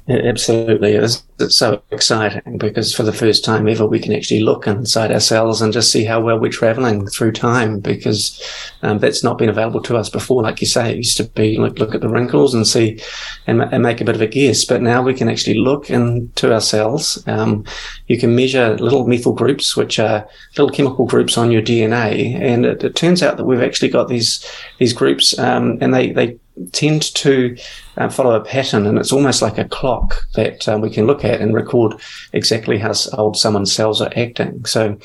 Absolutely. 0.10 0.94
It's, 0.94 1.24
it's, 1.40 1.58
so 1.58 1.84
exciting 1.92 2.58
because 2.58 2.96
for 2.96 3.04
the 3.04 3.14
first 3.14 3.46
time 3.46 3.68
ever, 3.68 3.86
we 3.86 4.00
can 4.00 4.12
actually 4.12 4.40
look 4.40 4.66
inside 4.66 5.12
ourselves 5.12 5.62
and 5.62 5.72
just 5.72 5.92
see 5.92 6.04
how 6.04 6.20
well 6.20 6.40
we're 6.40 6.52
traveling 6.52 7.06
through 7.06 7.34
time 7.34 7.80
because 7.80 8.42
um, 8.82 8.98
that's 8.98 9.24
not 9.24 9.38
been 9.38 9.50
available 9.50 9.84
to 9.84 9.98
us 9.98 10.10
before. 10.10 10.42
Like 10.42 10.62
you 10.62 10.68
say, 10.68 10.90
it 10.90 10.98
used 10.98 11.18
to 11.18 11.26
be 11.26 11.60
look, 11.60 11.78
look 11.78 11.94
at 11.94 12.02
the 12.02 12.10
wrinkles 12.10 12.56
and 12.56 12.68
see 12.68 13.00
and, 13.46 13.62
and 13.62 13.84
make 13.84 14.02
a 14.02 14.06
bit 14.06 14.16
of 14.16 14.22
a 14.22 14.28
guess. 14.28 14.66
But 14.66 14.82
now 14.82 15.04
we 15.04 15.14
can 15.14 15.30
actually 15.30 15.60
look 15.60 15.92
into 15.92 16.52
ourselves. 16.52 17.24
Um, 17.28 17.64
you 18.08 18.18
can 18.18 18.36
measure 18.36 18.78
little 18.78 19.06
methyl 19.06 19.34
groups, 19.34 19.78
which 19.78 20.00
are 20.00 20.28
little 20.58 20.72
chemical 20.72 21.06
groups 21.06 21.38
on 21.38 21.52
your 21.52 21.62
DNA. 21.62 22.34
And 22.34 22.66
it, 22.66 22.84
it 22.84 22.96
turns 22.96 23.22
out 23.22 23.38
that 23.38 23.46
we've 23.46 23.62
actually 23.62 23.90
got 23.90 24.08
these, 24.08 24.44
these 24.80 24.94
groups 24.94 25.38
um, 25.38 25.78
and 25.82 25.94
they, 25.94 26.12
they 26.14 26.40
tend 26.72 27.14
to 27.16 27.58
uh, 27.98 28.10
follow 28.10 28.36
a 28.36 28.44
pattern, 28.44 28.86
and 28.86 28.98
it's 28.98 29.12
almost 29.12 29.42
like 29.42 29.58
a 29.58 29.66
clock 29.66 30.26
that 30.36 30.68
uh, 30.68 30.78
we 30.82 30.90
can 30.90 31.06
look 31.06 31.26
at 31.26 31.42
and 31.42 31.54
record 31.54 31.94
exactly 32.34 32.78
how 32.78 32.94
old 33.14 33.38
someone's 33.38 33.74
cells 33.74 34.02
are 34.02 34.12
acting. 34.16 34.64
So 34.66 34.98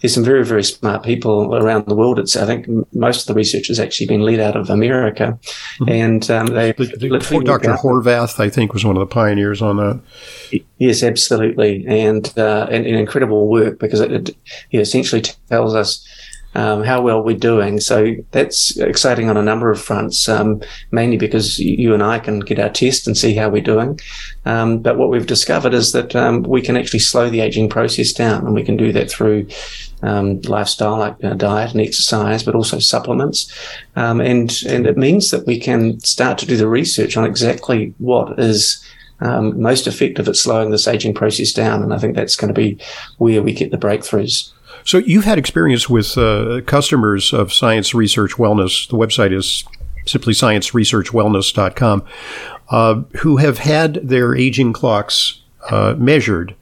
there's 0.00 0.14
some 0.14 0.24
very, 0.24 0.44
very 0.44 0.64
smart 0.64 1.02
people 1.02 1.54
around 1.54 1.86
the 1.86 1.94
world. 1.94 2.18
It's 2.18 2.36
I 2.36 2.46
think 2.46 2.66
most 2.94 3.22
of 3.22 3.26
the 3.26 3.34
research 3.34 3.68
has 3.68 3.78
actually 3.78 4.06
been 4.06 4.22
led 4.22 4.40
out 4.40 4.56
of 4.56 4.70
America, 4.70 5.38
mm-hmm. 5.80 5.88
and 5.88 6.30
um, 6.30 6.46
they. 6.46 6.72
The, 6.72 7.42
Dr. 7.44 7.74
Horvath, 7.74 8.40
I 8.40 8.48
think, 8.48 8.72
was 8.72 8.84
one 8.84 8.96
of 8.96 9.00
the 9.00 9.06
pioneers 9.06 9.62
on 9.62 9.76
that. 9.76 10.00
Yes, 10.78 11.02
absolutely, 11.02 11.84
and 11.86 12.32
uh, 12.38 12.66
and, 12.70 12.86
and 12.86 12.96
incredible 12.96 13.48
work 13.48 13.78
because 13.78 14.00
it, 14.00 14.30
it 14.30 14.36
essentially 14.78 15.22
tells 15.48 15.74
us 15.74 16.06
um, 16.54 16.82
how 16.82 17.00
well 17.00 17.22
we're 17.22 17.36
doing. 17.36 17.80
So 17.80 18.14
that's 18.32 18.76
exciting 18.78 19.28
on 19.28 19.36
a 19.36 19.42
number 19.42 19.70
of 19.70 19.80
fronts, 19.80 20.28
um, 20.28 20.62
mainly 20.90 21.16
because 21.16 21.58
you 21.58 21.94
and 21.94 22.02
I 22.02 22.18
can 22.18 22.40
get 22.40 22.58
our 22.58 22.70
test 22.70 23.06
and 23.06 23.16
see 23.16 23.34
how 23.34 23.48
we're 23.48 23.62
doing. 23.62 24.00
Um, 24.44 24.78
but 24.78 24.96
what 24.96 25.10
we've 25.10 25.26
discovered 25.26 25.74
is 25.74 25.92
that 25.92 26.16
um, 26.16 26.42
we 26.42 26.62
can 26.62 26.76
actually 26.76 27.00
slow 27.00 27.28
the 27.28 27.40
aging 27.40 27.68
process 27.68 28.12
down, 28.12 28.46
and 28.46 28.54
we 28.54 28.64
can 28.64 28.76
do 28.76 28.92
that 28.92 29.10
through 29.10 29.46
um, 30.02 30.40
lifestyle 30.42 30.98
like 30.98 31.22
uh, 31.22 31.34
diet 31.34 31.72
and 31.72 31.80
exercise, 31.80 32.42
but 32.42 32.54
also 32.54 32.78
supplements. 32.78 33.52
Um, 33.96 34.20
and 34.20 34.50
and 34.66 34.86
it 34.86 34.96
means 34.96 35.30
that 35.30 35.46
we 35.46 35.58
can 35.60 36.00
start 36.00 36.38
to 36.38 36.46
do 36.46 36.56
the 36.56 36.68
research 36.68 37.16
on 37.16 37.24
exactly 37.24 37.94
what 37.98 38.38
is 38.38 38.84
um, 39.20 39.60
most 39.60 39.86
effective 39.86 40.28
at 40.28 40.36
slowing 40.36 40.70
this 40.70 40.88
aging 40.88 41.14
process 41.14 41.52
down. 41.52 41.82
And 41.82 41.92
I 41.92 41.98
think 41.98 42.14
that's 42.14 42.36
going 42.36 42.52
to 42.52 42.60
be 42.60 42.78
where 43.18 43.42
we 43.42 43.52
get 43.52 43.70
the 43.70 43.78
breakthroughs. 43.78 44.52
So 44.88 44.96
you've 44.96 45.26
had 45.26 45.36
experience 45.36 45.90
with 45.90 46.16
uh, 46.16 46.62
customers 46.62 47.34
of 47.34 47.52
Science 47.52 47.92
Research 47.92 48.36
Wellness. 48.36 48.88
The 48.88 48.96
website 48.96 49.34
is 49.36 49.62
simply 50.06 50.32
scienceresearchwellness.com, 50.32 52.04
uh, 52.70 52.94
who 53.18 53.36
have 53.36 53.58
had 53.58 53.96
their 53.96 54.34
aging 54.34 54.72
clocks 54.72 55.42
uh, 55.70 55.94
measured, 55.98 56.56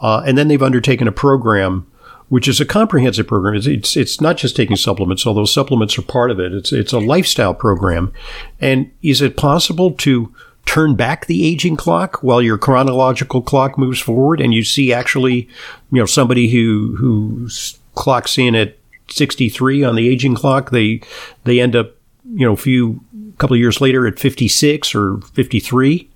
uh, 0.00 0.22
and 0.24 0.38
then 0.38 0.48
they've 0.48 0.62
undertaken 0.62 1.06
a 1.08 1.12
program 1.12 1.86
which 2.30 2.48
is 2.48 2.58
a 2.58 2.64
comprehensive 2.64 3.26
program. 3.26 3.54
It's, 3.54 3.66
it's, 3.66 3.96
it's 3.98 4.18
not 4.18 4.38
just 4.38 4.56
taking 4.56 4.76
supplements, 4.76 5.26
although 5.26 5.44
supplements 5.44 5.98
are 5.98 6.02
part 6.02 6.30
of 6.30 6.40
it. 6.40 6.54
It's 6.54 6.72
it's 6.72 6.94
a 6.94 6.98
lifestyle 6.98 7.52
program, 7.52 8.14
and 8.58 8.90
is 9.02 9.20
it 9.20 9.36
possible 9.36 9.90
to 9.92 10.34
turn 10.68 10.94
back 10.94 11.24
the 11.24 11.46
aging 11.46 11.76
clock 11.76 12.22
while 12.22 12.42
your 12.42 12.58
chronological 12.58 13.40
clock 13.40 13.78
moves 13.78 13.98
forward 13.98 14.38
and 14.38 14.52
you 14.52 14.62
see 14.62 14.92
actually, 14.92 15.48
you 15.90 15.98
know, 15.98 16.04
somebody 16.04 16.50
who, 16.50 16.94
who 16.98 17.48
clocks 17.94 18.36
in 18.36 18.54
at 18.54 18.76
63 19.08 19.82
on 19.82 19.96
the 19.96 20.06
aging 20.06 20.34
clock, 20.34 20.70
they, 20.70 21.00
they 21.44 21.58
end 21.58 21.74
up, 21.74 21.96
you 22.34 22.46
know, 22.46 22.52
a 22.52 22.56
few, 22.56 23.00
couple 23.38 23.54
of 23.54 23.60
years 23.60 23.80
later 23.80 24.06
at 24.06 24.18
56 24.18 24.94
or 24.94 25.22
53. 25.32 26.10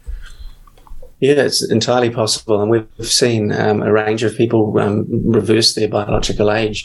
Yeah, 1.21 1.33
it's 1.35 1.63
entirely 1.71 2.11
possible, 2.11 2.61
and 2.61 2.71
we've 2.71 2.89
seen 3.01 3.53
um, 3.53 3.81
a 3.81 3.93
range 3.93 4.23
of 4.25 4.37
people 4.37 4.77
um, 4.81 5.07
reverse 5.09 5.75
their 5.75 5.87
biological 5.89 6.51
age. 6.51 6.85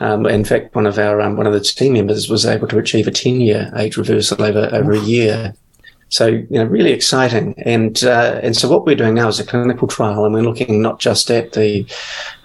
Um, 0.00 0.26
in 0.26 0.44
fact, 0.44 0.74
one 0.74 0.84
of 0.84 0.98
our 0.98 1.20
um, 1.20 1.36
one 1.36 1.46
of 1.46 1.52
the 1.52 1.60
team 1.60 1.92
members 1.92 2.28
was 2.28 2.44
able 2.44 2.66
to 2.66 2.78
achieve 2.78 3.06
a 3.06 3.12
ten 3.12 3.40
year 3.40 3.72
age 3.76 3.96
reversal 3.96 4.42
over 4.42 4.68
over 4.72 4.92
a 4.94 4.98
year. 4.98 5.54
So, 6.10 6.26
you 6.26 6.46
know, 6.50 6.64
really 6.64 6.92
exciting. 6.92 7.54
And, 7.58 8.02
uh, 8.02 8.40
and 8.42 8.56
so 8.56 8.68
what 8.68 8.86
we're 8.86 8.96
doing 8.96 9.14
now 9.14 9.28
is 9.28 9.38
a 9.38 9.44
clinical 9.44 9.86
trial 9.86 10.24
and 10.24 10.32
we're 10.32 10.42
looking 10.42 10.80
not 10.80 11.00
just 11.00 11.30
at 11.30 11.52
the, 11.52 11.86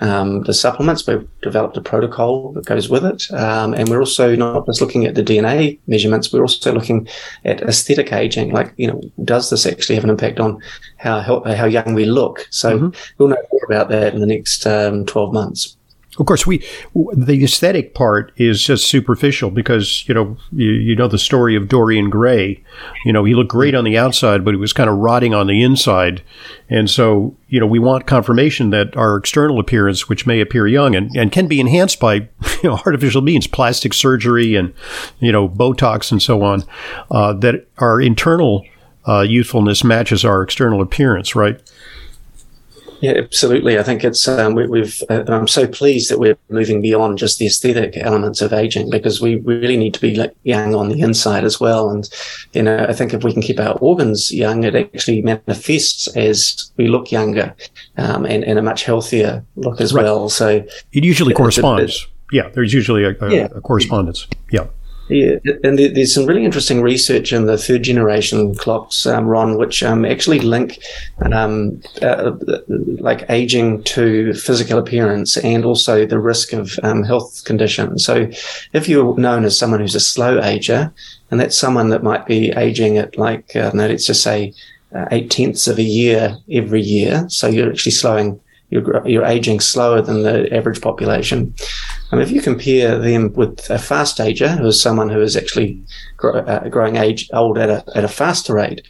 um, 0.02 0.44
the 0.44 0.54
supplements, 0.54 1.08
we've 1.08 1.28
developed 1.42 1.78
a 1.78 1.82
protocol 1.82 2.52
that 2.54 2.66
goes 2.66 2.90
with 2.90 3.06
it. 3.06 3.32
Um, 3.32 3.74
and 3.74 3.88
we're 3.90 4.00
also 4.00 4.36
not 4.36 4.66
just 4.66 4.82
looking 4.82 5.06
at 5.06 5.16
the 5.16 5.24
DNA 5.24 5.80
measurements, 5.88 6.34
we're 6.34 6.42
also 6.42 6.74
looking 6.74 7.08
at 7.46 7.62
aesthetic 7.62 8.12
aging. 8.12 8.52
Like, 8.52 8.74
you 8.78 8.88
know, 8.88 9.02
does 9.24 9.50
this 9.50 9.66
actually 9.66 9.96
have 9.96 10.04
an 10.04 10.10
impact 10.10 10.40
on 10.40 10.62
how, 10.98 11.22
how, 11.22 11.42
how 11.44 11.66
young 11.66 11.94
we 11.94 12.06
look? 12.06 12.48
So 12.50 12.78
mm-hmm. 12.78 13.14
we'll 13.18 13.30
know 13.30 13.44
more 13.52 13.62
about 13.66 13.90
that 13.90 14.14
in 14.14 14.20
the 14.20 14.28
next, 14.28 14.68
um, 14.68 15.06
12 15.06 15.34
months. 15.34 15.78
Of 16.20 16.28
course, 16.28 16.46
we 16.46 16.64
the 16.94 17.44
aesthetic 17.44 17.96
part 17.96 18.32
is 18.38 18.62
just 18.64 18.88
superficial 18.88 19.50
because 19.50 20.08
you 20.08 20.14
know 20.14 20.38
you, 20.52 20.70
you, 20.70 20.96
know 20.96 21.08
the 21.08 21.18
story 21.18 21.56
of 21.56 21.68
Dorian 21.68 22.12
Gray. 22.12 22.64
You 23.04 23.14
know 23.14 23.24
he 23.24 23.34
looked 23.34 23.50
great 23.50 23.74
on 23.74 23.84
the 23.84 23.98
outside, 23.98 24.46
but 24.46 24.54
he 24.54 24.60
was 24.60 24.74
kind 24.74 24.92
of 24.92 24.98
rotting 24.98 25.34
on 25.34 25.48
the 25.48 25.64
inside, 25.64 26.22
and 26.70 26.88
so 26.88 27.36
you 27.48 27.60
know 27.60 27.66
we 27.66 27.80
want 27.80 28.06
confirmation 28.06 28.70
that 28.70 28.96
our 28.96 29.18
external 29.18 29.60
appearance, 29.60 30.08
which 30.08 30.28
may 30.28 30.40
appear 30.40 30.68
young 30.68 30.94
and, 30.96 31.10
and 31.16 31.32
can 31.32 31.48
be 31.48 31.60
enhanced 31.60 32.00
by 32.00 32.16
you 32.62 32.70
know 32.70 32.80
artificial 32.86 33.24
means, 33.24 33.48
plastic 33.48 33.92
surgery 33.92 34.54
and 34.54 34.72
you 35.20 35.32
know 35.32 35.50
Botox 35.50 36.12
and 36.12 36.22
so 36.22 36.44
on, 36.44 36.64
uh, 37.10 37.34
that 37.34 37.66
our 37.80 38.00
internal 38.00 38.64
uh, 39.08 39.22
youthfulness 39.22 39.84
matches 39.84 40.24
our 40.24 40.44
external 40.44 40.82
appearance, 40.82 41.36
right? 41.36 41.60
Yeah, 43.04 43.16
absolutely. 43.18 43.78
I 43.78 43.84
think 43.84 44.06
it's 44.06 44.30
um, 44.30 44.56
we, 44.56 44.80
have 44.80 45.04
uh, 45.10 45.26
I'm 45.28 45.46
so 45.46 45.68
pleased 45.68 46.10
that 46.10 46.20
we're 46.20 46.38
moving 46.48 46.82
beyond 46.82 47.18
just 47.18 47.38
the 47.38 47.46
aesthetic 47.46 47.98
elements 47.98 48.42
of 48.42 48.54
aging 48.54 48.90
because 48.90 49.20
we 49.20 49.42
really 49.42 49.76
need 49.76 49.94
to 49.96 50.00
be 50.00 50.16
like 50.16 50.34
young 50.44 50.74
on 50.74 50.88
the 50.88 51.02
inside 51.02 51.44
as 51.44 51.60
well. 51.60 51.90
And 51.90 52.10
you 52.54 52.64
know, 52.64 52.78
I 52.78 52.94
think 52.94 53.14
if 53.14 53.26
we 53.26 53.34
can 53.34 53.42
keep 53.42 53.60
our 53.60 53.78
organs 53.80 54.34
young, 54.34 54.64
it 54.64 54.74
actually 54.74 55.22
manifests 55.22 56.08
as 56.16 56.72
we 56.78 56.88
look 56.88 57.12
younger 57.12 57.54
um, 57.98 58.26
and, 58.26 58.46
and 58.46 58.58
a 58.58 58.62
much 58.62 58.86
healthier 58.86 59.44
look 59.58 59.82
as 59.82 59.94
right. 59.94 60.04
well. 60.04 60.30
So 60.30 60.64
it 60.94 61.04
usually 61.04 61.34
corresponds. 61.34 62.08
yeah, 62.32 62.48
there's 62.54 62.74
usually 62.74 63.04
a, 63.04 63.18
a, 63.20 63.36
yeah. 63.36 63.48
a 63.54 63.60
correspondence. 63.60 64.28
Yeah. 64.50 64.68
Yeah, 65.14 65.36
and 65.64 65.78
there's 65.78 66.12
some 66.12 66.26
really 66.26 66.44
interesting 66.44 66.82
research 66.82 67.34
in 67.34 67.46
the 67.46 67.56
third 67.56 67.84
generation 67.84 68.56
clocks, 68.56 69.06
um, 69.06 69.28
Ron, 69.28 69.60
which 69.60 69.84
um, 69.84 70.06
actually 70.06 70.40
link 70.40 70.80
um, 71.32 71.84
uh, 72.02 72.32
like 72.98 73.30
aging 73.30 73.84
to 73.84 74.34
physical 74.34 74.80
appearance 74.80 75.38
and 75.38 75.66
also 75.66 76.08
the 76.08 76.18
risk 76.18 76.52
of 76.52 76.80
um, 76.82 77.04
health 77.04 77.44
conditions. 77.46 78.04
So, 78.04 78.28
if 78.74 78.90
you're 78.90 79.16
known 79.16 79.46
as 79.46 79.56
someone 79.56 79.82
who's 79.82 79.94
a 79.94 80.00
slow 80.00 80.42
ager, 80.42 80.92
and 81.30 81.40
that's 81.40 81.60
someone 81.60 81.90
that 81.90 82.02
might 82.02 82.26
be 82.26 82.50
aging 82.50 82.98
at 82.98 83.16
like, 83.16 83.56
uh, 83.56 83.70
no, 83.72 83.86
let's 83.86 84.08
just 84.08 84.24
say 84.24 84.52
uh, 84.96 85.06
eight 85.12 85.30
tenths 85.30 85.68
of 85.68 85.78
a 85.78 85.84
year 85.84 86.36
every 86.52 86.82
year, 86.82 87.30
so 87.30 87.46
you're 87.48 87.70
actually 87.70 87.92
slowing 87.92 88.40
you're, 88.74 89.08
you're 89.08 89.26
aging 89.26 89.60
slower 89.60 90.02
than 90.02 90.24
the 90.24 90.52
average 90.54 90.82
population. 90.82 91.54
I 92.12 92.16
mean, 92.16 92.24
if 92.24 92.32
you 92.32 92.42
compare 92.42 92.98
them 92.98 93.32
with 93.34 93.70
a 93.70 93.78
fast 93.78 94.20
ager, 94.20 94.50
who 94.50 94.66
is 94.66 94.82
someone 94.82 95.10
who 95.10 95.22
is 95.22 95.38
actually 95.38 95.82
grow, 96.18 96.34
uh, 96.40 96.68
growing 96.70 96.96
age 96.96 97.30
old 97.34 97.58
at 97.58 97.70
a, 97.70 97.84
at 97.96 98.04
a 98.04 98.08
faster 98.08 98.56
rate, 98.56 98.88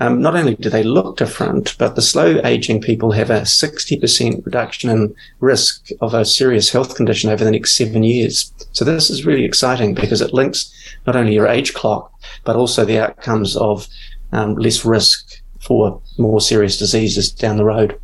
um, 0.00 0.22
not 0.22 0.34
only 0.34 0.54
do 0.54 0.70
they 0.70 0.82
look 0.82 1.18
different, 1.18 1.76
but 1.78 1.94
the 1.94 2.02
slow 2.02 2.40
aging 2.44 2.80
people 2.80 3.12
have 3.12 3.30
a 3.30 3.42
60% 3.42 4.44
reduction 4.44 4.90
in 4.90 5.14
risk 5.40 5.90
of 6.00 6.14
a 6.14 6.24
serious 6.24 6.70
health 6.70 6.96
condition 6.96 7.30
over 7.30 7.44
the 7.44 7.50
next 7.50 7.76
seven 7.76 8.02
years. 8.02 8.52
So 8.72 8.84
this 8.84 9.10
is 9.10 9.26
really 9.26 9.44
exciting 9.44 9.94
because 9.94 10.22
it 10.22 10.32
links 10.32 10.72
not 11.06 11.16
only 11.16 11.34
your 11.34 11.46
age 11.46 11.74
clock, 11.74 12.12
but 12.44 12.56
also 12.56 12.84
the 12.84 12.98
outcomes 12.98 13.56
of 13.56 13.86
um, 14.32 14.54
less 14.56 14.84
risk 14.84 15.42
for 15.60 16.00
more 16.16 16.40
serious 16.40 16.78
diseases 16.78 17.30
down 17.30 17.56
the 17.56 17.64
road. 17.64 17.98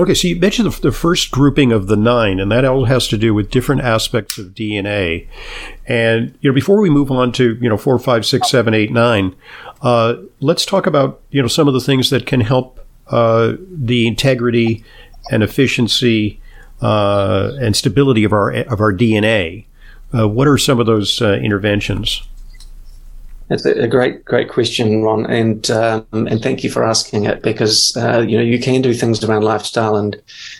Okay, 0.00 0.14
so 0.14 0.28
you 0.28 0.36
mentioned 0.36 0.72
the, 0.72 0.80
the, 0.80 0.92
first 0.92 1.30
grouping 1.30 1.72
of 1.72 1.86
the 1.86 1.96
nine, 1.96 2.40
and 2.40 2.50
that 2.50 2.64
all 2.64 2.86
has 2.86 3.06
to 3.08 3.18
do 3.18 3.34
with 3.34 3.50
different 3.50 3.82
aspects 3.82 4.38
of 4.38 4.54
DNA. 4.54 5.28
And 5.86 6.38
you 6.40 6.48
know, 6.48 6.54
before 6.54 6.80
we 6.80 6.88
move 6.88 7.10
on 7.10 7.32
to 7.32 7.58
you 7.60 7.68
know 7.68 7.76
four, 7.76 7.98
five, 7.98 8.24
six, 8.24 8.48
seven, 8.48 8.72
eight, 8.72 8.90
nine, 8.90 9.36
uh, 9.82 10.14
let's 10.40 10.64
talk 10.64 10.86
about 10.86 11.20
you 11.30 11.42
know 11.42 11.48
some 11.48 11.68
of 11.68 11.74
the 11.74 11.82
things 11.82 12.08
that 12.08 12.24
can 12.24 12.40
help 12.40 12.80
uh, 13.08 13.56
the 13.70 14.06
integrity 14.06 14.82
and 15.30 15.42
efficiency 15.42 16.40
uh, 16.80 17.52
and 17.60 17.76
stability 17.76 18.24
of 18.24 18.32
our 18.32 18.50
of 18.52 18.80
our 18.80 18.94
DNA. 18.94 19.66
Uh, 20.18 20.26
what 20.26 20.48
are 20.48 20.56
some 20.56 20.80
of 20.80 20.86
those 20.86 21.20
uh, 21.20 21.34
interventions? 21.34 22.22
It's 23.50 23.66
a 23.66 23.88
great, 23.88 24.24
great 24.24 24.48
question, 24.48 25.02
Ron, 25.02 25.26
and 25.26 25.68
um, 25.72 26.06
and 26.12 26.40
thank 26.40 26.62
you 26.62 26.70
for 26.70 26.84
asking 26.84 27.24
it 27.24 27.42
because 27.42 27.96
uh, 27.96 28.20
you 28.20 28.36
know 28.36 28.44
you 28.44 28.60
can 28.60 28.80
do 28.80 28.94
things 28.94 29.24
around 29.24 29.42
lifestyle 29.42 29.96
and 29.96 30.16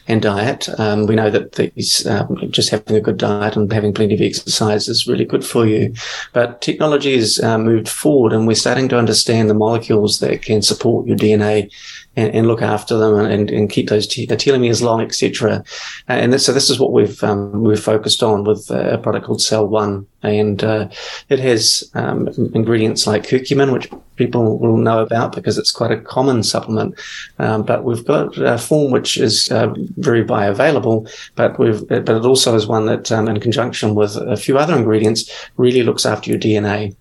and 0.09 0.21
diet. 0.21 0.69
Um, 0.77 1.07
we 1.07 1.15
know 1.15 1.31
that 1.31 1.53
these 1.53 2.05
um, 2.09 2.37
just 2.51 2.71
having 2.71 2.97
a 2.97 3.01
good 3.01 3.17
diet 3.17 3.55
and 3.55 3.73
having 3.73 3.95
plenty 3.95 4.15
of 4.15 4.21
exercise 4.21 4.89
is 4.89 5.07
really 5.07 5.25
good 5.25 5.47
for 5.47 5.69
you, 5.69 5.95
but 6.33 6.63
technology 6.63 7.15
has 7.17 7.39
uh, 7.39 7.59
moved 7.59 7.89
forward, 7.89 8.33
and 8.33 8.49
we're 8.49 8.55
starting 8.55 8.89
to 8.89 8.99
understand 8.99 9.49
the 9.49 9.55
molecules 9.55 10.19
that 10.19 10.43
can 10.43 10.61
support 10.61 11.07
your 11.07 11.17
DNA 11.17 11.71
and, 12.17 12.35
and 12.35 12.47
look 12.47 12.63
after 12.63 12.97
them 12.97 13.19
and, 13.19 13.51
and 13.51 13.71
keep 13.71 13.89
those 13.89 14.07
te- 14.07 14.27
telomeres 14.27 14.83
long, 14.83 15.01
etc. 15.01 15.65
And 16.09 16.33
this, 16.33 16.45
so 16.45 16.53
this 16.53 16.71
is 16.71 16.81
what 16.81 16.93
we've 16.93 17.23
um, 17.23 17.63
we've 17.63 17.81
focused 17.81 18.23
on 18.23 18.45
with 18.45 18.71
a 18.71 18.99
product 18.99 19.27
called 19.27 19.41
Cell 19.41 19.67
One, 19.67 20.07
and 20.23 20.63
uh, 20.63 20.89
it 21.29 21.39
has 21.39 21.89
um, 21.95 22.29
ingredients 22.55 22.80
like 23.07 23.27
curcumin, 23.27 23.73
which 23.73 23.91
people 24.17 24.59
will 24.59 24.77
know 24.77 25.01
about 25.01 25.35
because 25.35 25.59
it's 25.59 25.73
quite 25.73 25.91
a 25.91 26.01
common 26.01 26.43
supplement. 26.43 26.95
Um, 27.39 27.63
but 27.63 27.85
we've 27.85 28.05
got 28.05 28.37
a 28.39 28.59
form 28.59 28.93
which 28.93 29.17
is 29.17 29.51
uh, 29.51 29.73
very 29.97 30.25
bioavailable, 30.25 31.11
but 31.37 31.59
we've 31.59 31.87
but 31.89 32.09
it 32.09 32.25
also 32.25 32.55
is 32.55 32.67
one 32.67 32.87
that, 32.87 33.11
um, 33.13 33.29
in 33.29 33.41
conjunction 33.41 33.95
with 33.95 34.17
a 34.17 34.37
few 34.37 34.59
other 34.59 34.77
ingredients, 34.77 35.31
really 35.57 35.83
looks 35.83 36.07
after 36.07 36.31
your 36.31 36.39
DNA. 36.39 36.95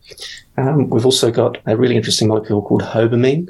Um, 0.57 0.89
we've 0.89 1.05
also 1.05 1.31
got 1.31 1.57
a 1.65 1.77
really 1.77 1.95
interesting 1.95 2.27
molecule 2.27 2.61
called 2.61 2.83
hobamine. 2.83 3.49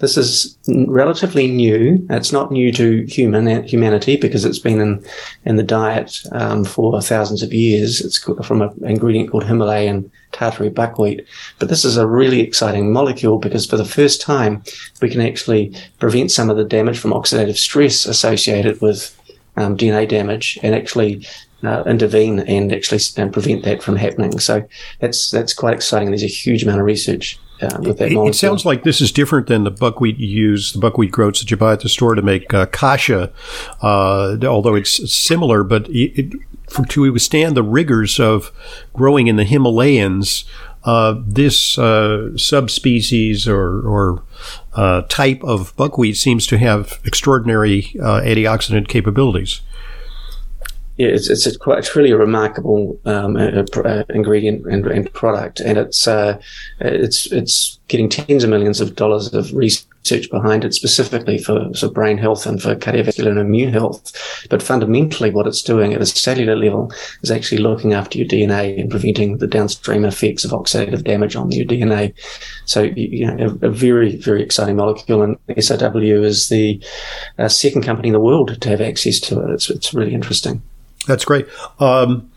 This 0.00 0.16
is 0.16 0.56
relatively 0.66 1.46
new. 1.46 2.04
It's 2.08 2.32
not 2.32 2.50
new 2.50 2.72
to 2.72 3.04
human 3.04 3.62
humanity 3.64 4.16
because 4.16 4.46
it's 4.46 4.58
been 4.58 4.80
in 4.80 5.04
in 5.44 5.56
the 5.56 5.62
diet 5.62 6.22
um, 6.32 6.64
for 6.64 7.00
thousands 7.02 7.42
of 7.42 7.52
years. 7.52 8.00
It's 8.00 8.18
from 8.18 8.62
an 8.62 8.72
ingredient 8.82 9.30
called 9.30 9.44
Himalayan 9.44 10.10
Tartary 10.32 10.70
buckwheat. 10.70 11.26
But 11.58 11.68
this 11.68 11.84
is 11.84 11.98
a 11.98 12.06
really 12.06 12.40
exciting 12.40 12.92
molecule 12.92 13.38
because 13.38 13.66
for 13.66 13.76
the 13.76 13.84
first 13.84 14.22
time 14.22 14.62
we 15.02 15.10
can 15.10 15.20
actually 15.20 15.74
prevent 15.98 16.30
some 16.30 16.48
of 16.48 16.56
the 16.56 16.64
damage 16.64 16.98
from 16.98 17.12
oxidative 17.12 17.58
stress 17.58 18.06
associated 18.06 18.80
with 18.80 19.14
um, 19.56 19.76
DNA 19.76 20.08
damage 20.08 20.58
and 20.62 20.74
actually 20.74 21.26
uh, 21.62 21.82
intervene 21.84 22.40
and 22.40 22.72
actually 22.72 23.00
and 23.18 23.34
prevent 23.34 23.64
that 23.64 23.82
from 23.82 23.96
happening. 23.96 24.38
So 24.38 24.66
that's 25.00 25.30
that's 25.30 25.52
quite 25.52 25.74
exciting. 25.74 26.08
There's 26.08 26.22
a 26.22 26.26
huge 26.26 26.62
amount 26.62 26.80
of 26.80 26.86
research. 26.86 27.38
That 27.60 28.00
it, 28.00 28.12
it 28.12 28.34
sounds 28.34 28.64
like 28.64 28.84
this 28.84 29.00
is 29.00 29.12
different 29.12 29.46
than 29.46 29.64
the 29.64 29.70
buckwheat 29.70 30.18
you 30.18 30.28
use, 30.28 30.72
the 30.72 30.78
buckwheat 30.78 31.12
groats 31.12 31.40
that 31.40 31.50
you 31.50 31.56
buy 31.56 31.74
at 31.74 31.80
the 31.80 31.88
store 31.88 32.14
to 32.14 32.22
make 32.22 32.52
uh, 32.54 32.66
kasha, 32.66 33.32
uh, 33.82 34.36
although 34.44 34.74
it's 34.74 35.12
similar, 35.12 35.62
but 35.62 35.86
it, 35.90 36.32
for, 36.68 36.86
to 36.86 37.12
withstand 37.12 37.56
the 37.56 37.62
rigors 37.62 38.18
of 38.18 38.50
growing 38.94 39.26
in 39.26 39.36
the 39.36 39.44
Himalayas, 39.44 40.44
uh, 40.84 41.16
this 41.26 41.76
uh, 41.78 42.36
subspecies 42.36 43.46
or, 43.46 43.86
or 43.86 44.22
uh, 44.74 45.02
type 45.02 45.42
of 45.44 45.76
buckwheat 45.76 46.16
seems 46.16 46.46
to 46.46 46.56
have 46.56 46.98
extraordinary 47.04 47.94
uh, 48.00 48.20
antioxidant 48.22 48.88
capabilities 48.88 49.60
it's 51.08 51.30
it's, 51.30 51.46
a 51.46 51.58
quite, 51.58 51.78
it's 51.78 51.96
really 51.96 52.10
a 52.10 52.16
remarkable 52.16 52.98
um, 53.04 53.36
a, 53.36 53.64
a 53.84 54.04
ingredient 54.10 54.66
and, 54.66 54.86
and, 54.86 55.12
product, 55.12 55.60
and 55.60 55.78
it's 55.78 56.06
uh, 56.06 56.40
it's 56.80 57.30
it's 57.32 57.80
getting 57.88 58.08
tens 58.08 58.44
of 58.44 58.50
millions 58.50 58.80
of 58.80 58.94
dollars 58.94 59.32
of 59.34 59.52
research 59.52 60.30
behind 60.30 60.64
it, 60.64 60.74
specifically 60.74 61.38
for, 61.38 61.72
for 61.74 61.88
brain 61.88 62.16
health 62.16 62.46
and 62.46 62.62
for 62.62 62.74
cardiovascular 62.76 63.30
and 63.30 63.38
immune 63.38 63.72
health. 63.72 64.46
But 64.48 64.62
fundamentally, 64.62 65.30
what 65.30 65.46
it's 65.46 65.62
doing 65.62 65.92
at 65.92 66.00
a 66.00 66.06
cellular 66.06 66.56
level 66.56 66.92
is 67.22 67.30
actually 67.30 67.58
looking 67.58 67.92
after 67.92 68.16
your 68.16 68.28
DNA 68.28 68.80
and 68.80 68.90
preventing 68.90 69.38
the 69.38 69.46
downstream 69.46 70.04
effects 70.04 70.44
of 70.44 70.52
oxidative 70.52 71.04
damage 71.04 71.36
on 71.36 71.50
your 71.50 71.66
DNA. 71.66 72.14
So, 72.64 72.82
you 72.82 73.26
know, 73.26 73.58
a, 73.62 73.66
a 73.66 73.70
very 73.70 74.16
very 74.16 74.42
exciting 74.42 74.76
molecule, 74.76 75.22
and 75.22 75.36
SRW 75.48 76.24
is 76.24 76.48
the 76.48 76.82
uh, 77.38 77.48
second 77.48 77.82
company 77.82 78.08
in 78.08 78.14
the 78.14 78.20
world 78.20 78.60
to 78.60 78.68
have 78.68 78.80
access 78.80 79.18
to 79.20 79.40
it. 79.40 79.50
It's 79.50 79.70
it's 79.70 79.92
really 79.92 80.14
interesting. 80.14 80.62
That's 81.06 81.24
great. 81.24 81.46
Um, 81.78 82.30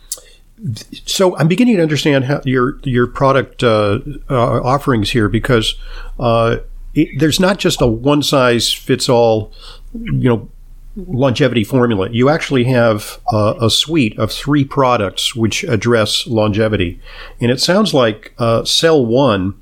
so 1.06 1.36
I'm 1.38 1.48
beginning 1.48 1.78
to 1.78 1.82
understand 1.82 2.26
how 2.26 2.42
your 2.46 2.80
your 2.84 3.08
product 3.08 3.64
uh, 3.64 4.00
uh, 4.30 4.62
offerings 4.62 5.12
here 5.12 5.28
because 5.28 5.76
uh, 6.20 6.58
it, 6.94 7.20
there's 7.20 7.40
not 7.40 7.60
just 7.60 7.82
a 7.82 7.88
one 7.88 8.24
size 8.24 8.72
fits 8.72 9.10
all, 9.10 9.52
you 9.94 10.30
know, 10.30 10.50
longevity 10.96 11.64
formula. 11.64 12.10
You 12.12 12.30
actually 12.30 12.66
have 12.66 13.20
a 13.32 13.70
suite 13.70 14.18
of 14.20 14.32
three 14.32 14.64
products 14.64 15.36
which 15.36 15.64
address 15.64 16.28
longevity, 16.28 17.00
and 17.42 17.52
it 17.52 17.60
sounds 17.60 17.94
like 17.94 18.34
uh, 18.38 18.64
Cell 18.64 19.06
One 19.06 19.60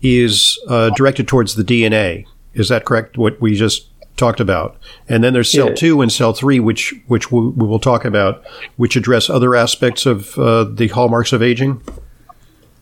is 0.00 0.58
uh, 0.68 0.90
directed 0.90 1.26
towards 1.28 1.56
the 1.56 1.64
DNA. 1.64 2.26
Is 2.54 2.68
that 2.68 2.84
correct? 2.84 3.18
What 3.18 3.40
we 3.40 3.54
just 3.54 3.88
talked 4.18 4.40
about. 4.40 4.76
And 5.08 5.24
then 5.24 5.32
there's 5.32 5.50
cell 5.50 5.68
yeah. 5.68 5.74
two 5.74 6.02
and 6.02 6.12
cell 6.12 6.32
three, 6.32 6.60
which 6.60 6.94
which 7.06 7.32
we, 7.32 7.40
we, 7.40 7.66
will 7.66 7.78
talk 7.78 8.04
about, 8.04 8.44
which 8.76 8.96
address 8.96 9.30
other 9.30 9.54
aspects 9.54 10.06
of 10.06 10.38
uh, 10.38 10.64
the 10.64 10.88
hallmarks 10.88 11.32
of 11.32 11.42
aging. 11.42 11.82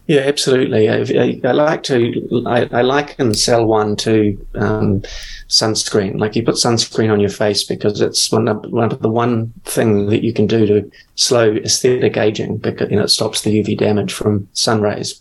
Yeah, 0.06 0.20
absolutely. 0.20 0.88
I, 0.88 0.98
I, 1.00 1.40
I 1.42 1.52
like 1.52 1.82
to 1.84 2.44
I, 2.46 2.68
I, 2.70 2.82
liken 2.82 3.34
cell 3.34 3.66
one 3.66 3.96
to 3.96 4.46
um, 4.54 5.00
sunscreen. 5.48 6.20
Like 6.20 6.36
you 6.36 6.44
put 6.44 6.54
sunscreen 6.54 7.12
on 7.12 7.18
your 7.18 7.30
face 7.30 7.64
because 7.64 8.00
it's 8.00 8.30
one 8.30 8.46
of, 8.46 8.64
one 8.70 8.92
of 8.92 9.02
the 9.02 9.08
one 9.08 9.52
thing 9.64 10.06
that 10.06 10.22
you 10.22 10.32
can 10.32 10.46
do 10.46 10.64
to 10.64 10.90
slow 11.16 11.56
aesthetic 11.56 12.16
aging 12.16 12.58
because 12.58 12.88
you 12.88 12.96
know 12.96 13.02
it 13.02 13.08
stops 13.08 13.42
the 13.42 13.60
UV 13.60 13.76
damage 13.78 14.12
from 14.12 14.48
sun 14.52 14.80
rays. 14.80 15.20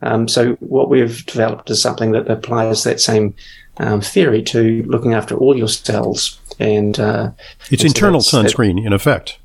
Um, 0.00 0.26
so 0.28 0.54
what 0.60 0.88
we've 0.88 1.26
developed 1.26 1.68
is 1.68 1.82
something 1.82 2.12
that 2.12 2.30
applies 2.30 2.84
that 2.84 3.02
same 3.02 3.34
um, 3.78 4.00
theory 4.00 4.42
to 4.42 4.82
looking 4.86 5.14
after 5.14 5.36
all 5.36 5.56
your 5.56 5.68
cells. 5.68 6.38
And 6.58 7.00
uh, 7.00 7.30
it's 7.70 7.82
internal 7.82 8.20
sunscreen, 8.20 8.78
it, 8.78 8.86
in 8.86 8.92
effect. 8.92 9.38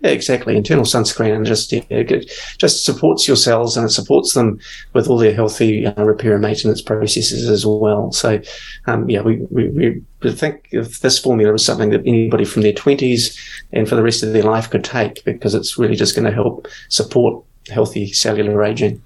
Yeah, 0.00 0.10
exactly. 0.10 0.56
Internal 0.56 0.84
sunscreen, 0.84 1.36
and 1.36 1.46
just 1.46 1.72
it 1.72 2.30
just 2.58 2.84
supports 2.84 3.28
your 3.28 3.36
cells, 3.36 3.76
and 3.76 3.86
it 3.86 3.90
supports 3.90 4.32
them 4.32 4.58
with 4.94 5.08
all 5.08 5.18
their 5.18 5.34
healthy 5.34 5.86
uh, 5.86 6.04
repair 6.04 6.32
and 6.32 6.42
maintenance 6.42 6.80
processes 6.80 7.48
as 7.48 7.66
well. 7.66 8.12
So, 8.12 8.40
um, 8.86 9.08
yeah, 9.08 9.20
we, 9.20 9.36
we, 9.50 10.02
we 10.22 10.32
think 10.32 10.68
if 10.72 11.00
this 11.00 11.18
formula 11.18 11.54
is 11.54 11.64
something 11.64 11.90
that 11.90 12.06
anybody 12.06 12.44
from 12.44 12.62
their 12.62 12.72
twenties 12.72 13.38
and 13.72 13.88
for 13.88 13.94
the 13.94 14.02
rest 14.02 14.22
of 14.22 14.32
their 14.32 14.42
life 14.42 14.70
could 14.70 14.84
take, 14.84 15.22
because 15.24 15.54
it's 15.54 15.78
really 15.78 15.96
just 15.96 16.16
going 16.16 16.26
to 16.26 16.34
help 16.34 16.66
support 16.88 17.44
healthy 17.68 18.12
cellular 18.12 18.64
aging. 18.64 19.02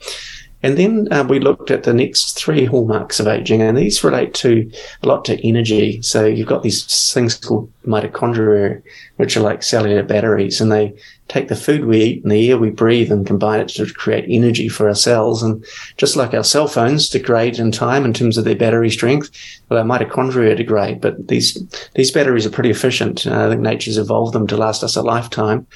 And 0.62 0.76
then 0.76 1.08
uh, 1.10 1.24
we 1.24 1.40
looked 1.40 1.70
at 1.70 1.84
the 1.84 1.94
next 1.94 2.36
three 2.38 2.66
hallmarks 2.66 3.18
of 3.18 3.26
aging, 3.26 3.62
and 3.62 3.78
these 3.78 4.04
relate 4.04 4.34
to 4.34 4.70
a 5.02 5.06
lot 5.06 5.24
to 5.24 5.46
energy. 5.46 6.02
So 6.02 6.26
you've 6.26 6.48
got 6.48 6.62
these 6.62 7.12
things 7.12 7.34
called 7.34 7.72
mitochondria, 7.86 8.82
which 9.16 9.36
are 9.36 9.40
like 9.40 9.62
cellular 9.62 10.02
batteries, 10.02 10.60
and 10.60 10.70
they 10.70 10.94
take 11.28 11.48
the 11.48 11.56
food 11.56 11.84
we 11.84 12.02
eat 12.02 12.22
and 12.22 12.32
the 12.32 12.50
air 12.50 12.58
we 12.58 12.70
breathe 12.70 13.10
and 13.10 13.26
combine 13.26 13.60
it 13.60 13.68
to 13.68 13.86
create 13.94 14.24
energy 14.28 14.68
for 14.68 14.88
our 14.88 14.94
cells. 14.94 15.42
And 15.42 15.64
just 15.96 16.16
like 16.16 16.34
our 16.34 16.44
cell 16.44 16.66
phones 16.66 17.08
degrade 17.08 17.58
in 17.58 17.72
time 17.72 18.04
in 18.04 18.12
terms 18.12 18.36
of 18.36 18.44
their 18.44 18.56
battery 18.56 18.90
strength, 18.90 19.30
well, 19.68 19.78
our 19.78 19.84
mitochondria 19.84 20.56
degrade. 20.56 21.00
But 21.00 21.28
these 21.28 21.58
these 21.94 22.10
batteries 22.10 22.44
are 22.44 22.50
pretty 22.50 22.70
efficient. 22.70 23.26
Uh, 23.26 23.46
I 23.46 23.48
think 23.48 23.62
nature's 23.62 23.96
evolved 23.96 24.34
them 24.34 24.46
to 24.48 24.56
last 24.56 24.82
us 24.82 24.96
a 24.96 25.02
lifetime. 25.02 25.66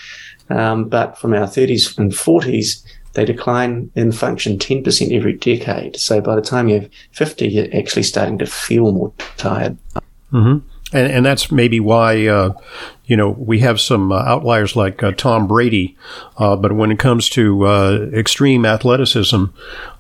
Um, 0.51 0.91
but 0.91 1.17
from 1.17 1.33
our 1.33 1.47
30s 1.47 1.97
and 1.97 2.13
40s, 2.13 2.85
they 3.15 3.25
decline 3.25 3.91
in 3.95 4.13
function 4.13 4.59
10% 4.59 5.13
every 5.13 5.35
decade. 5.35 5.97
So 5.97 6.21
by 6.21 6.35
the 6.37 6.43
time 6.43 6.69
you're 6.69 6.87
50, 7.13 7.49
you're 7.49 7.77
actually 7.77 8.03
starting 8.03 8.39
to 8.39 8.47
feel 8.47 8.93
more 8.93 9.13
tired. 9.37 9.79
Mm-hmm. 10.33 10.59
And, 10.93 11.13
and 11.13 11.27
that's 11.27 11.51
maybe 11.51 11.81
why, 11.81 12.27
uh, 12.27 12.53
you 13.07 13.17
know, 13.17 13.31
we 13.31 13.61
have 13.61 13.81
some 13.81 14.13
uh, 14.13 14.17
outliers 14.17 14.77
like 14.77 15.03
uh, 15.03 15.13
Tom 15.13 15.47
Brady. 15.47 15.97
Uh, 16.39 16.57
but 16.57 16.73
when 16.73 16.91
it 16.91 16.99
comes 16.99 17.29
to 17.31 17.67
uh, 17.67 18.09
extreme 18.13 18.65
athleticism, 18.65 19.47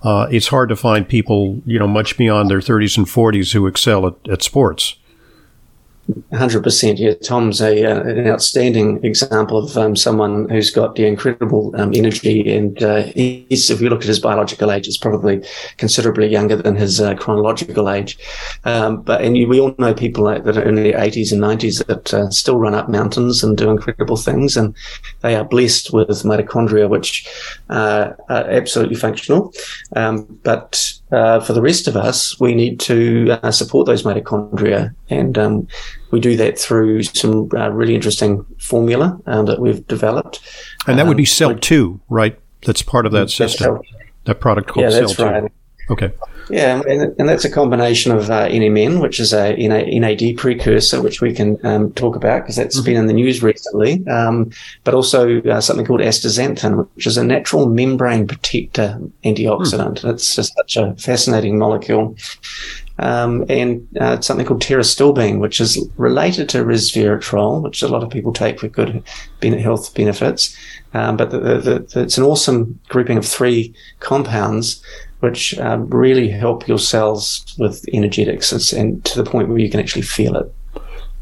uh, 0.02 0.28
it's 0.30 0.48
hard 0.48 0.68
to 0.68 0.76
find 0.76 1.08
people, 1.08 1.62
you 1.66 1.78
know, 1.78 1.88
much 1.88 2.16
beyond 2.16 2.50
their 2.50 2.60
30s 2.60 2.96
and 2.96 3.06
40s 3.06 3.52
who 3.52 3.66
excel 3.66 4.06
at, 4.06 4.14
at 4.28 4.42
sports. 4.42 4.96
Hundred 6.34 6.62
percent. 6.62 6.98
Yeah, 6.98 7.14
Tom's 7.14 7.62
a 7.62 7.82
uh, 7.82 8.02
an 8.02 8.26
outstanding 8.28 9.02
example 9.04 9.56
of 9.56 9.74
um, 9.78 9.96
someone 9.96 10.48
who's 10.50 10.70
got 10.70 10.96
the 10.96 11.06
incredible 11.06 11.74
um, 11.80 11.92
energy, 11.94 12.54
and 12.54 12.82
uh, 12.82 13.04
he's, 13.04 13.70
if 13.70 13.80
you 13.80 13.88
look 13.88 14.02
at 14.02 14.08
his 14.08 14.18
biological 14.18 14.70
age, 14.70 14.86
it's 14.86 14.98
probably 14.98 15.42
considerably 15.78 16.26
younger 16.26 16.56
than 16.56 16.76
his 16.76 17.00
uh, 17.00 17.14
chronological 17.14 17.88
age. 17.88 18.18
Um, 18.64 19.00
but 19.00 19.22
and 19.22 19.32
we 19.48 19.58
all 19.58 19.74
know 19.78 19.94
people 19.94 20.24
like 20.24 20.44
that 20.44 20.58
are 20.58 20.68
in 20.68 20.74
their 20.74 21.00
eighties 21.00 21.32
and 21.32 21.40
nineties 21.40 21.78
that 21.78 22.12
uh, 22.12 22.28
still 22.30 22.58
run 22.58 22.74
up 22.74 22.90
mountains 22.90 23.42
and 23.42 23.56
do 23.56 23.70
incredible 23.70 24.18
things, 24.18 24.58
and 24.58 24.74
they 25.22 25.36
are 25.36 25.44
blessed 25.44 25.94
with 25.94 26.08
mitochondria, 26.08 26.86
which 26.86 27.26
uh, 27.70 28.10
are 28.28 28.50
absolutely 28.50 28.96
functional. 28.96 29.54
Um, 29.96 30.24
but 30.42 30.92
uh, 31.12 31.40
for 31.40 31.54
the 31.54 31.62
rest 31.62 31.88
of 31.88 31.96
us, 31.96 32.38
we 32.40 32.54
need 32.54 32.78
to 32.80 33.38
support 33.52 33.86
those 33.86 34.02
mitochondria, 34.02 34.94
and 35.10 35.36
um, 35.38 35.68
we 36.10 36.20
do 36.20 36.36
that 36.36 36.58
through 36.58 37.02
some 37.02 37.48
uh, 37.54 37.70
really 37.70 37.94
interesting 37.94 38.44
formula 38.58 39.18
um, 39.26 39.46
that 39.46 39.60
we've 39.60 39.86
developed. 39.86 40.40
And 40.86 40.98
that 40.98 41.06
would 41.06 41.16
be 41.16 41.24
um, 41.24 41.26
Cell 41.26 41.54
Two, 41.56 42.00
right? 42.08 42.38
That's 42.64 42.82
part 42.82 43.06
of 43.06 43.12
that 43.12 43.30
system. 43.30 43.80
That 44.24 44.40
product 44.40 44.68
called 44.68 44.84
yeah, 44.84 44.90
Cell 44.90 45.08
Two. 45.08 45.24
Right. 45.24 45.52
Okay. 45.90 46.12
Yeah, 46.50 46.82
and, 46.86 47.14
and 47.18 47.28
that's 47.28 47.44
a 47.44 47.50
combination 47.50 48.12
of 48.12 48.30
uh, 48.30 48.48
NMN, 48.48 49.00
which 49.00 49.18
is 49.18 49.32
a 49.32 49.56
NAD 49.56 50.36
precursor, 50.36 51.00
which 51.00 51.20
we 51.20 51.32
can 51.32 51.58
um, 51.64 51.92
talk 51.92 52.16
about 52.16 52.42
because 52.42 52.56
that's 52.56 52.76
mm-hmm. 52.76 52.84
been 52.84 52.96
in 52.96 53.06
the 53.06 53.12
news 53.12 53.42
recently, 53.42 54.06
um, 54.08 54.50
but 54.84 54.94
also 54.94 55.40
uh, 55.42 55.60
something 55.60 55.86
called 55.86 56.00
astaxanthin, 56.00 56.86
which 56.94 57.06
is 57.06 57.16
a 57.16 57.24
natural 57.24 57.66
membrane 57.66 58.26
protector 58.26 58.98
antioxidant. 59.24 60.00
Mm. 60.00 60.12
It's 60.12 60.36
just 60.36 60.54
such 60.54 60.76
a 60.76 60.94
fascinating 60.96 61.58
molecule. 61.58 62.16
Um, 62.96 63.44
and 63.48 63.88
uh, 64.00 64.20
something 64.20 64.46
called 64.46 64.62
pterostilbene, 64.62 65.40
which 65.40 65.60
is 65.60 65.84
related 65.96 66.48
to 66.50 66.58
resveratrol, 66.58 67.60
which 67.60 67.82
a 67.82 67.88
lot 67.88 68.04
of 68.04 68.10
people 68.10 68.32
take 68.32 68.60
for 68.60 68.68
good 68.68 69.02
health 69.42 69.92
benefits. 69.94 70.56
Um, 70.92 71.16
but 71.16 71.30
the, 71.30 71.40
the, 71.40 71.58
the, 71.80 72.02
it's 72.02 72.18
an 72.18 72.22
awesome 72.22 72.78
grouping 72.88 73.18
of 73.18 73.26
three 73.26 73.74
compounds 73.98 74.80
which 75.24 75.58
um, 75.58 75.88
really 75.88 76.28
help 76.28 76.68
your 76.68 76.78
cells 76.78 77.54
with 77.58 77.82
energetics 77.94 78.72
and 78.74 79.02
to 79.06 79.22
the 79.22 79.28
point 79.28 79.48
where 79.48 79.56
you 79.56 79.70
can 79.70 79.80
actually 79.80 80.02
feel 80.02 80.36
it. 80.36 80.52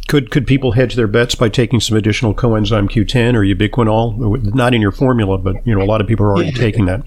Could 0.09 0.33
could 0.33 0.47
people 0.47 0.73
hedge 0.73 0.97
their 0.97 1.07
bets 1.07 1.37
by 1.37 1.49
taking 1.49 1.79
some 1.79 1.97
additional 1.97 2.35
coenzyme 2.35 2.91
Q10 2.91 3.35
or 3.35 3.43
ubiquinol? 3.43 4.43
Not 4.55 4.75
in 4.75 4.83
your 4.83 4.91
formula, 4.91 5.39
but 5.39 5.65
you 5.65 5.75
know 5.75 5.83
a 5.83 5.87
lot 5.87 6.01
of 6.01 6.09
people 6.09 6.27
are 6.27 6.31
already 6.31 6.51
yeah. 6.51 6.59
taking 6.59 6.87
that. 6.87 7.03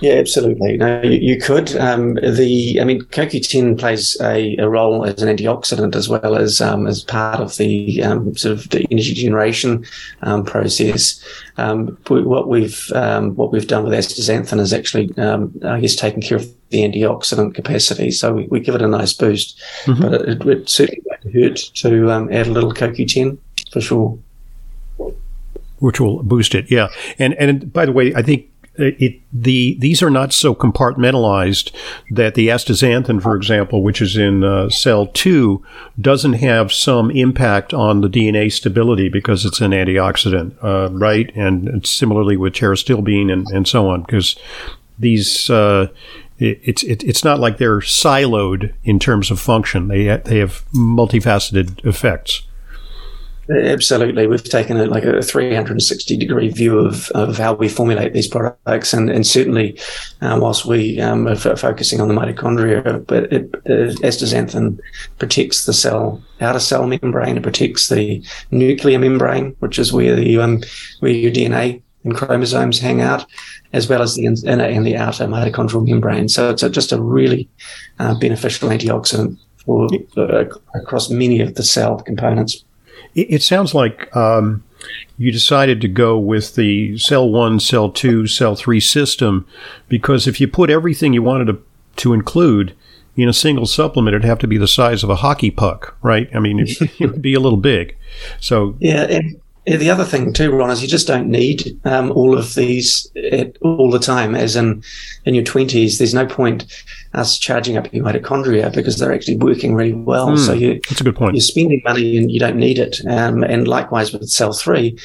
Yeah, 0.00 0.14
absolutely. 0.14 0.76
No, 0.76 1.02
you, 1.02 1.18
you 1.18 1.40
could. 1.40 1.74
Um, 1.76 2.14
the, 2.14 2.78
I 2.80 2.84
mean, 2.84 3.02
CoQ10 3.02 3.78
plays 3.78 4.16
a, 4.20 4.56
a, 4.56 4.68
role 4.68 5.04
as 5.04 5.20
an 5.22 5.34
antioxidant 5.34 5.96
as 5.96 6.08
well 6.08 6.36
as 6.36 6.60
um, 6.60 6.86
as 6.86 7.02
part 7.02 7.40
of 7.40 7.56
the 7.56 8.02
um, 8.02 8.36
sort 8.36 8.58
of 8.58 8.68
the 8.70 8.86
energy 8.90 9.14
generation 9.14 9.84
um, 10.22 10.44
process. 10.44 11.22
Um, 11.56 11.98
what 12.06 12.48
we've 12.48 12.92
um, 12.94 13.34
what 13.34 13.50
we've 13.50 13.66
done 13.66 13.84
with 13.84 13.92
astaxanthin 13.92 14.60
is 14.60 14.72
actually, 14.72 15.12
I 15.18 15.80
guess, 15.80 15.96
taking 15.96 16.22
care 16.22 16.38
of 16.38 16.46
the 16.70 16.82
antioxidant 16.82 17.54
capacity. 17.54 18.10
So 18.12 18.34
we, 18.34 18.46
we 18.46 18.60
give 18.60 18.76
it 18.76 18.82
a 18.82 18.88
nice 18.88 19.12
boost, 19.12 19.60
mm-hmm. 19.84 20.00
but 20.00 20.12
it, 20.14 20.46
it, 20.46 20.68
certainly 20.68 21.02
won't 21.06 21.34
hurt 21.34 21.74
to 21.74 22.28
add 22.32 22.46
a 22.46 22.50
little 22.50 22.72
CoQ10 22.72 23.38
for 23.72 23.80
sure. 23.80 24.18
Which 25.80 26.00
will 26.00 26.22
boost 26.22 26.54
it, 26.54 26.70
yeah. 26.70 26.88
And 27.18 27.34
and 27.34 27.72
by 27.72 27.86
the 27.86 27.92
way, 27.92 28.14
I 28.14 28.22
think 28.22 28.50
it 28.78 29.20
the 29.32 29.76
these 29.78 30.02
are 30.02 30.10
not 30.10 30.32
so 30.32 30.54
compartmentalized 30.54 31.72
that 32.10 32.34
the 32.34 32.48
astaxanthin, 32.48 33.22
for 33.22 33.36
example, 33.36 33.82
which 33.82 34.00
is 34.00 34.16
in 34.16 34.44
uh, 34.44 34.70
cell 34.70 35.06
two, 35.06 35.64
doesn't 36.00 36.34
have 36.34 36.72
some 36.72 37.10
impact 37.10 37.74
on 37.74 38.00
the 38.00 38.08
DNA 38.08 38.50
stability 38.52 39.08
because 39.08 39.44
it's 39.44 39.60
an 39.60 39.72
antioxidant, 39.72 40.56
uh, 40.62 40.90
right? 40.92 41.34
And 41.34 41.86
similarly 41.86 42.36
with 42.36 42.54
pterostilbene 42.54 43.32
and, 43.32 43.46
and 43.48 43.66
so 43.66 43.88
on, 43.88 44.02
because 44.02 44.36
these 44.98 45.50
uh, 45.50 45.88
it, 46.38 46.60
it's 46.62 46.82
it, 46.82 47.04
it's 47.04 47.24
not 47.24 47.40
like 47.40 47.58
they're 47.58 47.80
siloed 47.80 48.72
in 48.84 48.98
terms 48.98 49.30
of 49.30 49.40
function. 49.40 49.88
They 49.88 50.16
they 50.18 50.38
have 50.38 50.64
multifaceted 50.72 51.84
effects. 51.84 52.42
Absolutely. 53.50 54.26
We've 54.26 54.44
taken 54.44 54.76
a, 54.76 54.84
like 54.84 55.04
a 55.04 55.22
360 55.22 56.16
degree 56.18 56.50
view 56.50 56.78
of, 56.78 57.10
of 57.12 57.38
how 57.38 57.54
we 57.54 57.68
formulate 57.68 58.12
these 58.12 58.28
products. 58.28 58.92
And, 58.92 59.08
and 59.08 59.26
certainly, 59.26 59.78
uh, 60.20 60.38
whilst 60.40 60.66
we 60.66 61.00
um, 61.00 61.26
are 61.26 61.32
f- 61.32 61.58
focusing 61.58 62.00
on 62.00 62.08
the 62.08 62.14
mitochondria, 62.14 63.06
but 63.06 63.32
it, 63.32 63.54
uh, 63.66 63.94
astaxanthin 64.02 64.78
protects 65.18 65.64
the 65.64 65.72
cell, 65.72 66.22
outer 66.42 66.60
cell 66.60 66.86
membrane. 66.86 67.38
It 67.38 67.42
protects 67.42 67.88
the 67.88 68.22
nuclear 68.50 68.98
membrane, 68.98 69.56
which 69.60 69.78
is 69.78 69.94
where 69.94 70.14
the, 70.14 70.38
um, 70.38 70.62
where 71.00 71.12
your 71.12 71.32
DNA 71.32 71.80
and 72.04 72.14
chromosomes 72.14 72.78
hang 72.78 73.00
out, 73.00 73.24
as 73.72 73.88
well 73.88 74.02
as 74.02 74.14
the 74.14 74.26
inner 74.26 74.64
and 74.64 74.86
the 74.86 74.96
outer 74.96 75.24
mitochondrial 75.24 75.86
membrane. 75.86 76.28
So 76.28 76.50
it's 76.50 76.62
a, 76.62 76.68
just 76.68 76.92
a 76.92 77.00
really 77.00 77.48
uh, 77.98 78.18
beneficial 78.18 78.68
antioxidant 78.68 79.38
for, 79.64 79.88
uh, 80.18 80.44
across 80.74 81.08
many 81.08 81.40
of 81.40 81.54
the 81.54 81.62
cell 81.62 82.00
components. 82.00 82.64
It, 83.18 83.34
it 83.34 83.42
sounds 83.42 83.74
like 83.74 84.14
um, 84.16 84.62
you 85.16 85.32
decided 85.32 85.80
to 85.80 85.88
go 85.88 86.18
with 86.18 86.54
the 86.54 86.96
cell 86.98 87.28
one, 87.28 87.60
cell 87.60 87.90
two, 87.90 88.26
cell 88.26 88.54
three 88.54 88.80
system 88.80 89.46
because 89.88 90.26
if 90.26 90.40
you 90.40 90.48
put 90.48 90.70
everything 90.70 91.12
you 91.12 91.22
wanted 91.22 91.46
to, 91.46 91.62
to 91.96 92.12
include 92.12 92.74
in 93.16 93.28
a 93.28 93.32
single 93.32 93.66
supplement, 93.66 94.14
it'd 94.14 94.24
have 94.24 94.38
to 94.38 94.46
be 94.46 94.58
the 94.58 94.68
size 94.68 95.02
of 95.02 95.10
a 95.10 95.16
hockey 95.16 95.50
puck, 95.50 95.96
right? 96.02 96.28
I 96.34 96.38
mean, 96.38 96.60
it, 96.60 96.70
it 97.00 97.10
would 97.10 97.22
be 97.22 97.34
a 97.34 97.40
little 97.40 97.58
big. 97.58 97.96
So 98.40 98.76
yeah. 98.80 99.02
And- 99.04 99.40
the 99.76 99.90
other 99.90 100.04
thing 100.04 100.32
too, 100.32 100.50
Ron, 100.50 100.70
is 100.70 100.82
you 100.82 100.88
just 100.88 101.06
don't 101.06 101.28
need 101.28 101.78
um, 101.84 102.10
all 102.12 102.38
of 102.38 102.54
these 102.54 103.10
all 103.60 103.90
the 103.90 103.98
time. 103.98 104.34
As 104.34 104.56
in, 104.56 104.82
in 105.24 105.34
your 105.34 105.44
twenties, 105.44 105.98
there's 105.98 106.14
no 106.14 106.26
point 106.26 106.64
us 107.14 107.38
charging 107.38 107.76
up 107.76 107.92
your 107.92 108.04
mitochondria 108.04 108.72
because 108.72 108.98
they're 108.98 109.14
actually 109.14 109.36
working 109.36 109.74
really 109.74 109.92
well. 109.92 110.28
Mm, 110.28 110.38
so 110.38 110.52
you, 110.52 110.80
that's 110.88 111.00
a 111.00 111.04
good 111.04 111.16
point. 111.16 111.34
You're 111.34 111.42
spending 111.42 111.82
money 111.84 112.16
and 112.16 112.30
you 112.30 112.38
don't 112.38 112.56
need 112.56 112.78
it. 112.78 113.00
Um, 113.06 113.42
and 113.42 113.66
likewise 113.66 114.12
with 114.12 114.28
cell 114.28 114.52
three, 114.52 114.98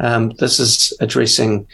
um, 0.00 0.30
this 0.38 0.60
is 0.60 0.96
addressing 1.00 1.66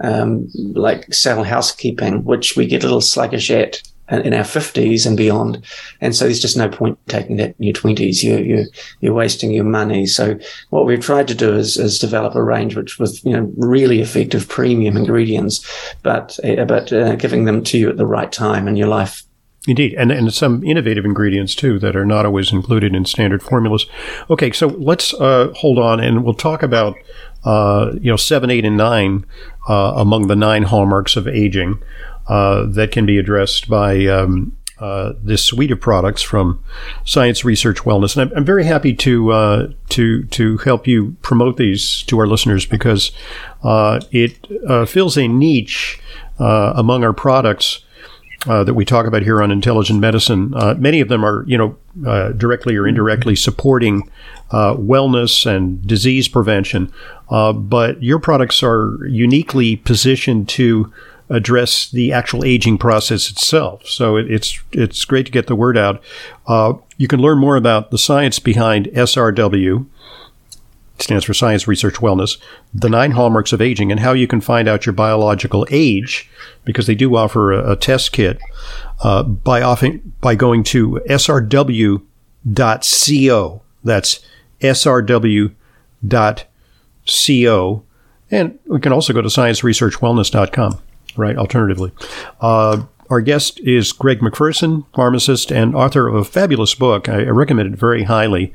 um, 0.00 0.48
like 0.54 1.12
cell 1.12 1.44
housekeeping, 1.44 2.24
which 2.24 2.56
we 2.56 2.66
get 2.66 2.82
a 2.82 2.86
little 2.86 3.00
sluggish 3.00 3.50
at 3.50 3.82
in 4.10 4.34
our 4.34 4.44
50s 4.44 5.06
and 5.06 5.16
beyond. 5.16 5.64
And 6.00 6.14
so 6.14 6.24
there's 6.24 6.40
just 6.40 6.56
no 6.56 6.68
point 6.68 6.98
taking 7.08 7.36
that 7.36 7.54
in 7.58 7.64
your 7.64 7.74
20s. 7.74 8.22
You're, 8.22 8.40
you're, 8.40 8.64
you're 9.00 9.14
wasting 9.14 9.52
your 9.52 9.64
money. 9.64 10.06
So 10.06 10.38
what 10.70 10.86
we've 10.86 11.00
tried 11.00 11.28
to 11.28 11.34
do 11.34 11.54
is, 11.54 11.76
is 11.76 11.98
develop 11.98 12.34
a 12.34 12.42
range 12.42 12.76
which 12.76 12.98
with, 12.98 13.24
you 13.24 13.32
know, 13.32 13.52
really 13.56 14.00
effective 14.00 14.48
premium 14.48 14.96
ingredients, 14.96 15.66
but, 16.02 16.38
uh, 16.44 16.64
but 16.64 16.92
uh, 16.92 17.16
giving 17.16 17.44
them 17.44 17.62
to 17.64 17.78
you 17.78 17.90
at 17.90 17.96
the 17.96 18.06
right 18.06 18.32
time 18.32 18.66
in 18.66 18.76
your 18.76 18.88
life. 18.88 19.24
Indeed, 19.66 19.94
and 19.98 20.10
and 20.10 20.32
some 20.32 20.64
innovative 20.64 21.04
ingredients 21.04 21.54
too 21.54 21.78
that 21.80 21.94
are 21.94 22.06
not 22.06 22.24
always 22.24 22.52
included 22.52 22.94
in 22.94 23.04
standard 23.04 23.42
formulas. 23.42 23.84
Okay, 24.30 24.50
so 24.50 24.68
let's 24.68 25.12
uh, 25.14 25.52
hold 25.56 25.78
on, 25.78 26.00
and 26.00 26.24
we'll 26.24 26.32
talk 26.32 26.62
about 26.62 26.96
uh, 27.44 27.92
you 28.00 28.10
know 28.10 28.16
seven, 28.16 28.50
eight, 28.50 28.64
and 28.64 28.78
nine 28.78 29.26
uh, 29.68 29.92
among 29.96 30.28
the 30.28 30.36
nine 30.36 30.62
hallmarks 30.62 31.16
of 31.16 31.28
aging. 31.28 31.82
Uh, 32.28 32.66
that 32.66 32.92
can 32.92 33.06
be 33.06 33.18
addressed 33.18 33.68
by 33.68 34.04
um, 34.04 34.54
uh, 34.80 35.14
this 35.22 35.42
suite 35.42 35.70
of 35.70 35.80
products 35.80 36.22
from 36.22 36.62
Science 37.04 37.42
Research 37.42 37.78
Wellness, 37.78 38.16
and 38.16 38.30
I'm, 38.30 38.38
I'm 38.38 38.44
very 38.44 38.64
happy 38.64 38.94
to 38.94 39.32
uh, 39.32 39.72
to 39.88 40.24
to 40.24 40.58
help 40.58 40.86
you 40.86 41.16
promote 41.22 41.56
these 41.56 42.02
to 42.02 42.18
our 42.18 42.26
listeners 42.26 42.66
because 42.66 43.10
uh, 43.64 44.00
it 44.12 44.46
uh, 44.68 44.84
fills 44.84 45.16
a 45.16 45.26
niche 45.26 46.00
among 46.38 47.02
our 47.02 47.14
products. 47.14 47.84
that 48.46 48.74
we 48.74 48.84
talk 48.84 49.06
about 49.06 49.22
here 49.22 49.42
on 49.42 49.50
intelligent 49.50 49.98
medicine, 49.98 50.50
many 50.78 51.00
of 51.00 51.08
them 51.08 51.24
are, 51.24 51.44
you 51.48 51.58
know, 51.58 52.32
directly 52.34 52.76
or 52.76 52.86
indirectly 52.86 53.34
supporting 53.34 54.08
wellness 54.52 55.44
and 55.44 55.84
disease 55.84 56.28
prevention. 56.28 56.92
but 57.28 58.00
your 58.00 58.20
products 58.20 58.62
are 58.62 59.04
uniquely 59.08 59.74
positioned 59.74 60.48
to 60.48 60.92
address 61.30 61.90
the 61.90 62.12
actual 62.12 62.44
aging 62.44 62.78
process 62.78 63.30
itself. 63.30 63.86
So 63.86 64.16
it, 64.16 64.30
it's 64.30 64.58
it's 64.72 65.04
great 65.04 65.26
to 65.26 65.32
get 65.32 65.46
the 65.46 65.56
word 65.56 65.76
out. 65.76 66.02
Uh, 66.46 66.74
you 66.96 67.08
can 67.08 67.20
learn 67.20 67.38
more 67.38 67.56
about 67.56 67.90
the 67.90 67.98
science 67.98 68.38
behind 68.38 68.86
SRW. 68.86 69.86
Stands 71.00 71.24
for 71.24 71.34
Science 71.34 71.68
Research 71.68 71.94
Wellness, 71.94 72.38
the 72.74 72.88
nine 72.88 73.12
hallmarks 73.12 73.52
of 73.52 73.62
aging, 73.62 73.92
and 73.92 74.00
how 74.00 74.12
you 74.12 74.26
can 74.26 74.40
find 74.40 74.66
out 74.66 74.84
your 74.84 74.92
biological 74.92 75.64
age, 75.70 76.28
because 76.64 76.88
they 76.88 76.96
do 76.96 77.14
offer 77.14 77.52
a, 77.52 77.72
a 77.72 77.76
test 77.76 78.10
kit 78.10 78.40
uh, 79.04 79.22
by 79.22 79.62
offering, 79.62 80.12
by 80.20 80.34
going 80.34 80.64
to 80.64 81.00
srw.co. 81.08 82.02
That's 83.84 84.20
srw.co. 84.60 85.54
And 88.30 88.58
we 88.66 88.80
can 88.80 88.92
also 88.92 89.12
go 89.12 89.22
to 89.22 89.28
scienceresearchwellness.com, 89.28 90.80
right? 91.18 91.36
Alternatively. 91.36 91.92
Uh, 92.40 92.84
our 93.10 93.20
guest 93.20 93.58
is 93.60 93.92
Greg 93.92 94.22
Macpherson, 94.22 94.84
pharmacist 94.94 95.50
and 95.50 95.74
author 95.74 96.08
of 96.08 96.14
a 96.14 96.24
fabulous 96.24 96.74
book. 96.74 97.08
I, 97.08 97.20
I 97.20 97.30
recommend 97.30 97.74
it 97.74 97.78
very 97.78 98.04
highly. 98.04 98.54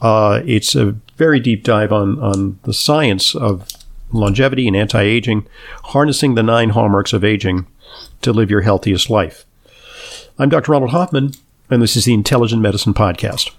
Uh, 0.00 0.40
it's 0.46 0.74
a 0.74 0.96
very 1.16 1.40
deep 1.40 1.64
dive 1.64 1.92
on, 1.92 2.18
on 2.20 2.58
the 2.62 2.72
science 2.72 3.34
of 3.34 3.68
longevity 4.12 4.66
and 4.66 4.76
anti 4.76 5.02
aging, 5.02 5.46
harnessing 5.84 6.34
the 6.34 6.42
nine 6.42 6.70
hallmarks 6.70 7.12
of 7.12 7.24
aging 7.24 7.66
to 8.22 8.32
live 8.32 8.50
your 8.50 8.62
healthiest 8.62 9.10
life. 9.10 9.44
I'm 10.38 10.48
Dr. 10.48 10.72
Ronald 10.72 10.92
Hoffman, 10.92 11.32
and 11.68 11.82
this 11.82 11.96
is 11.96 12.04
the 12.04 12.14
Intelligent 12.14 12.62
Medicine 12.62 12.94
Podcast. 12.94 13.46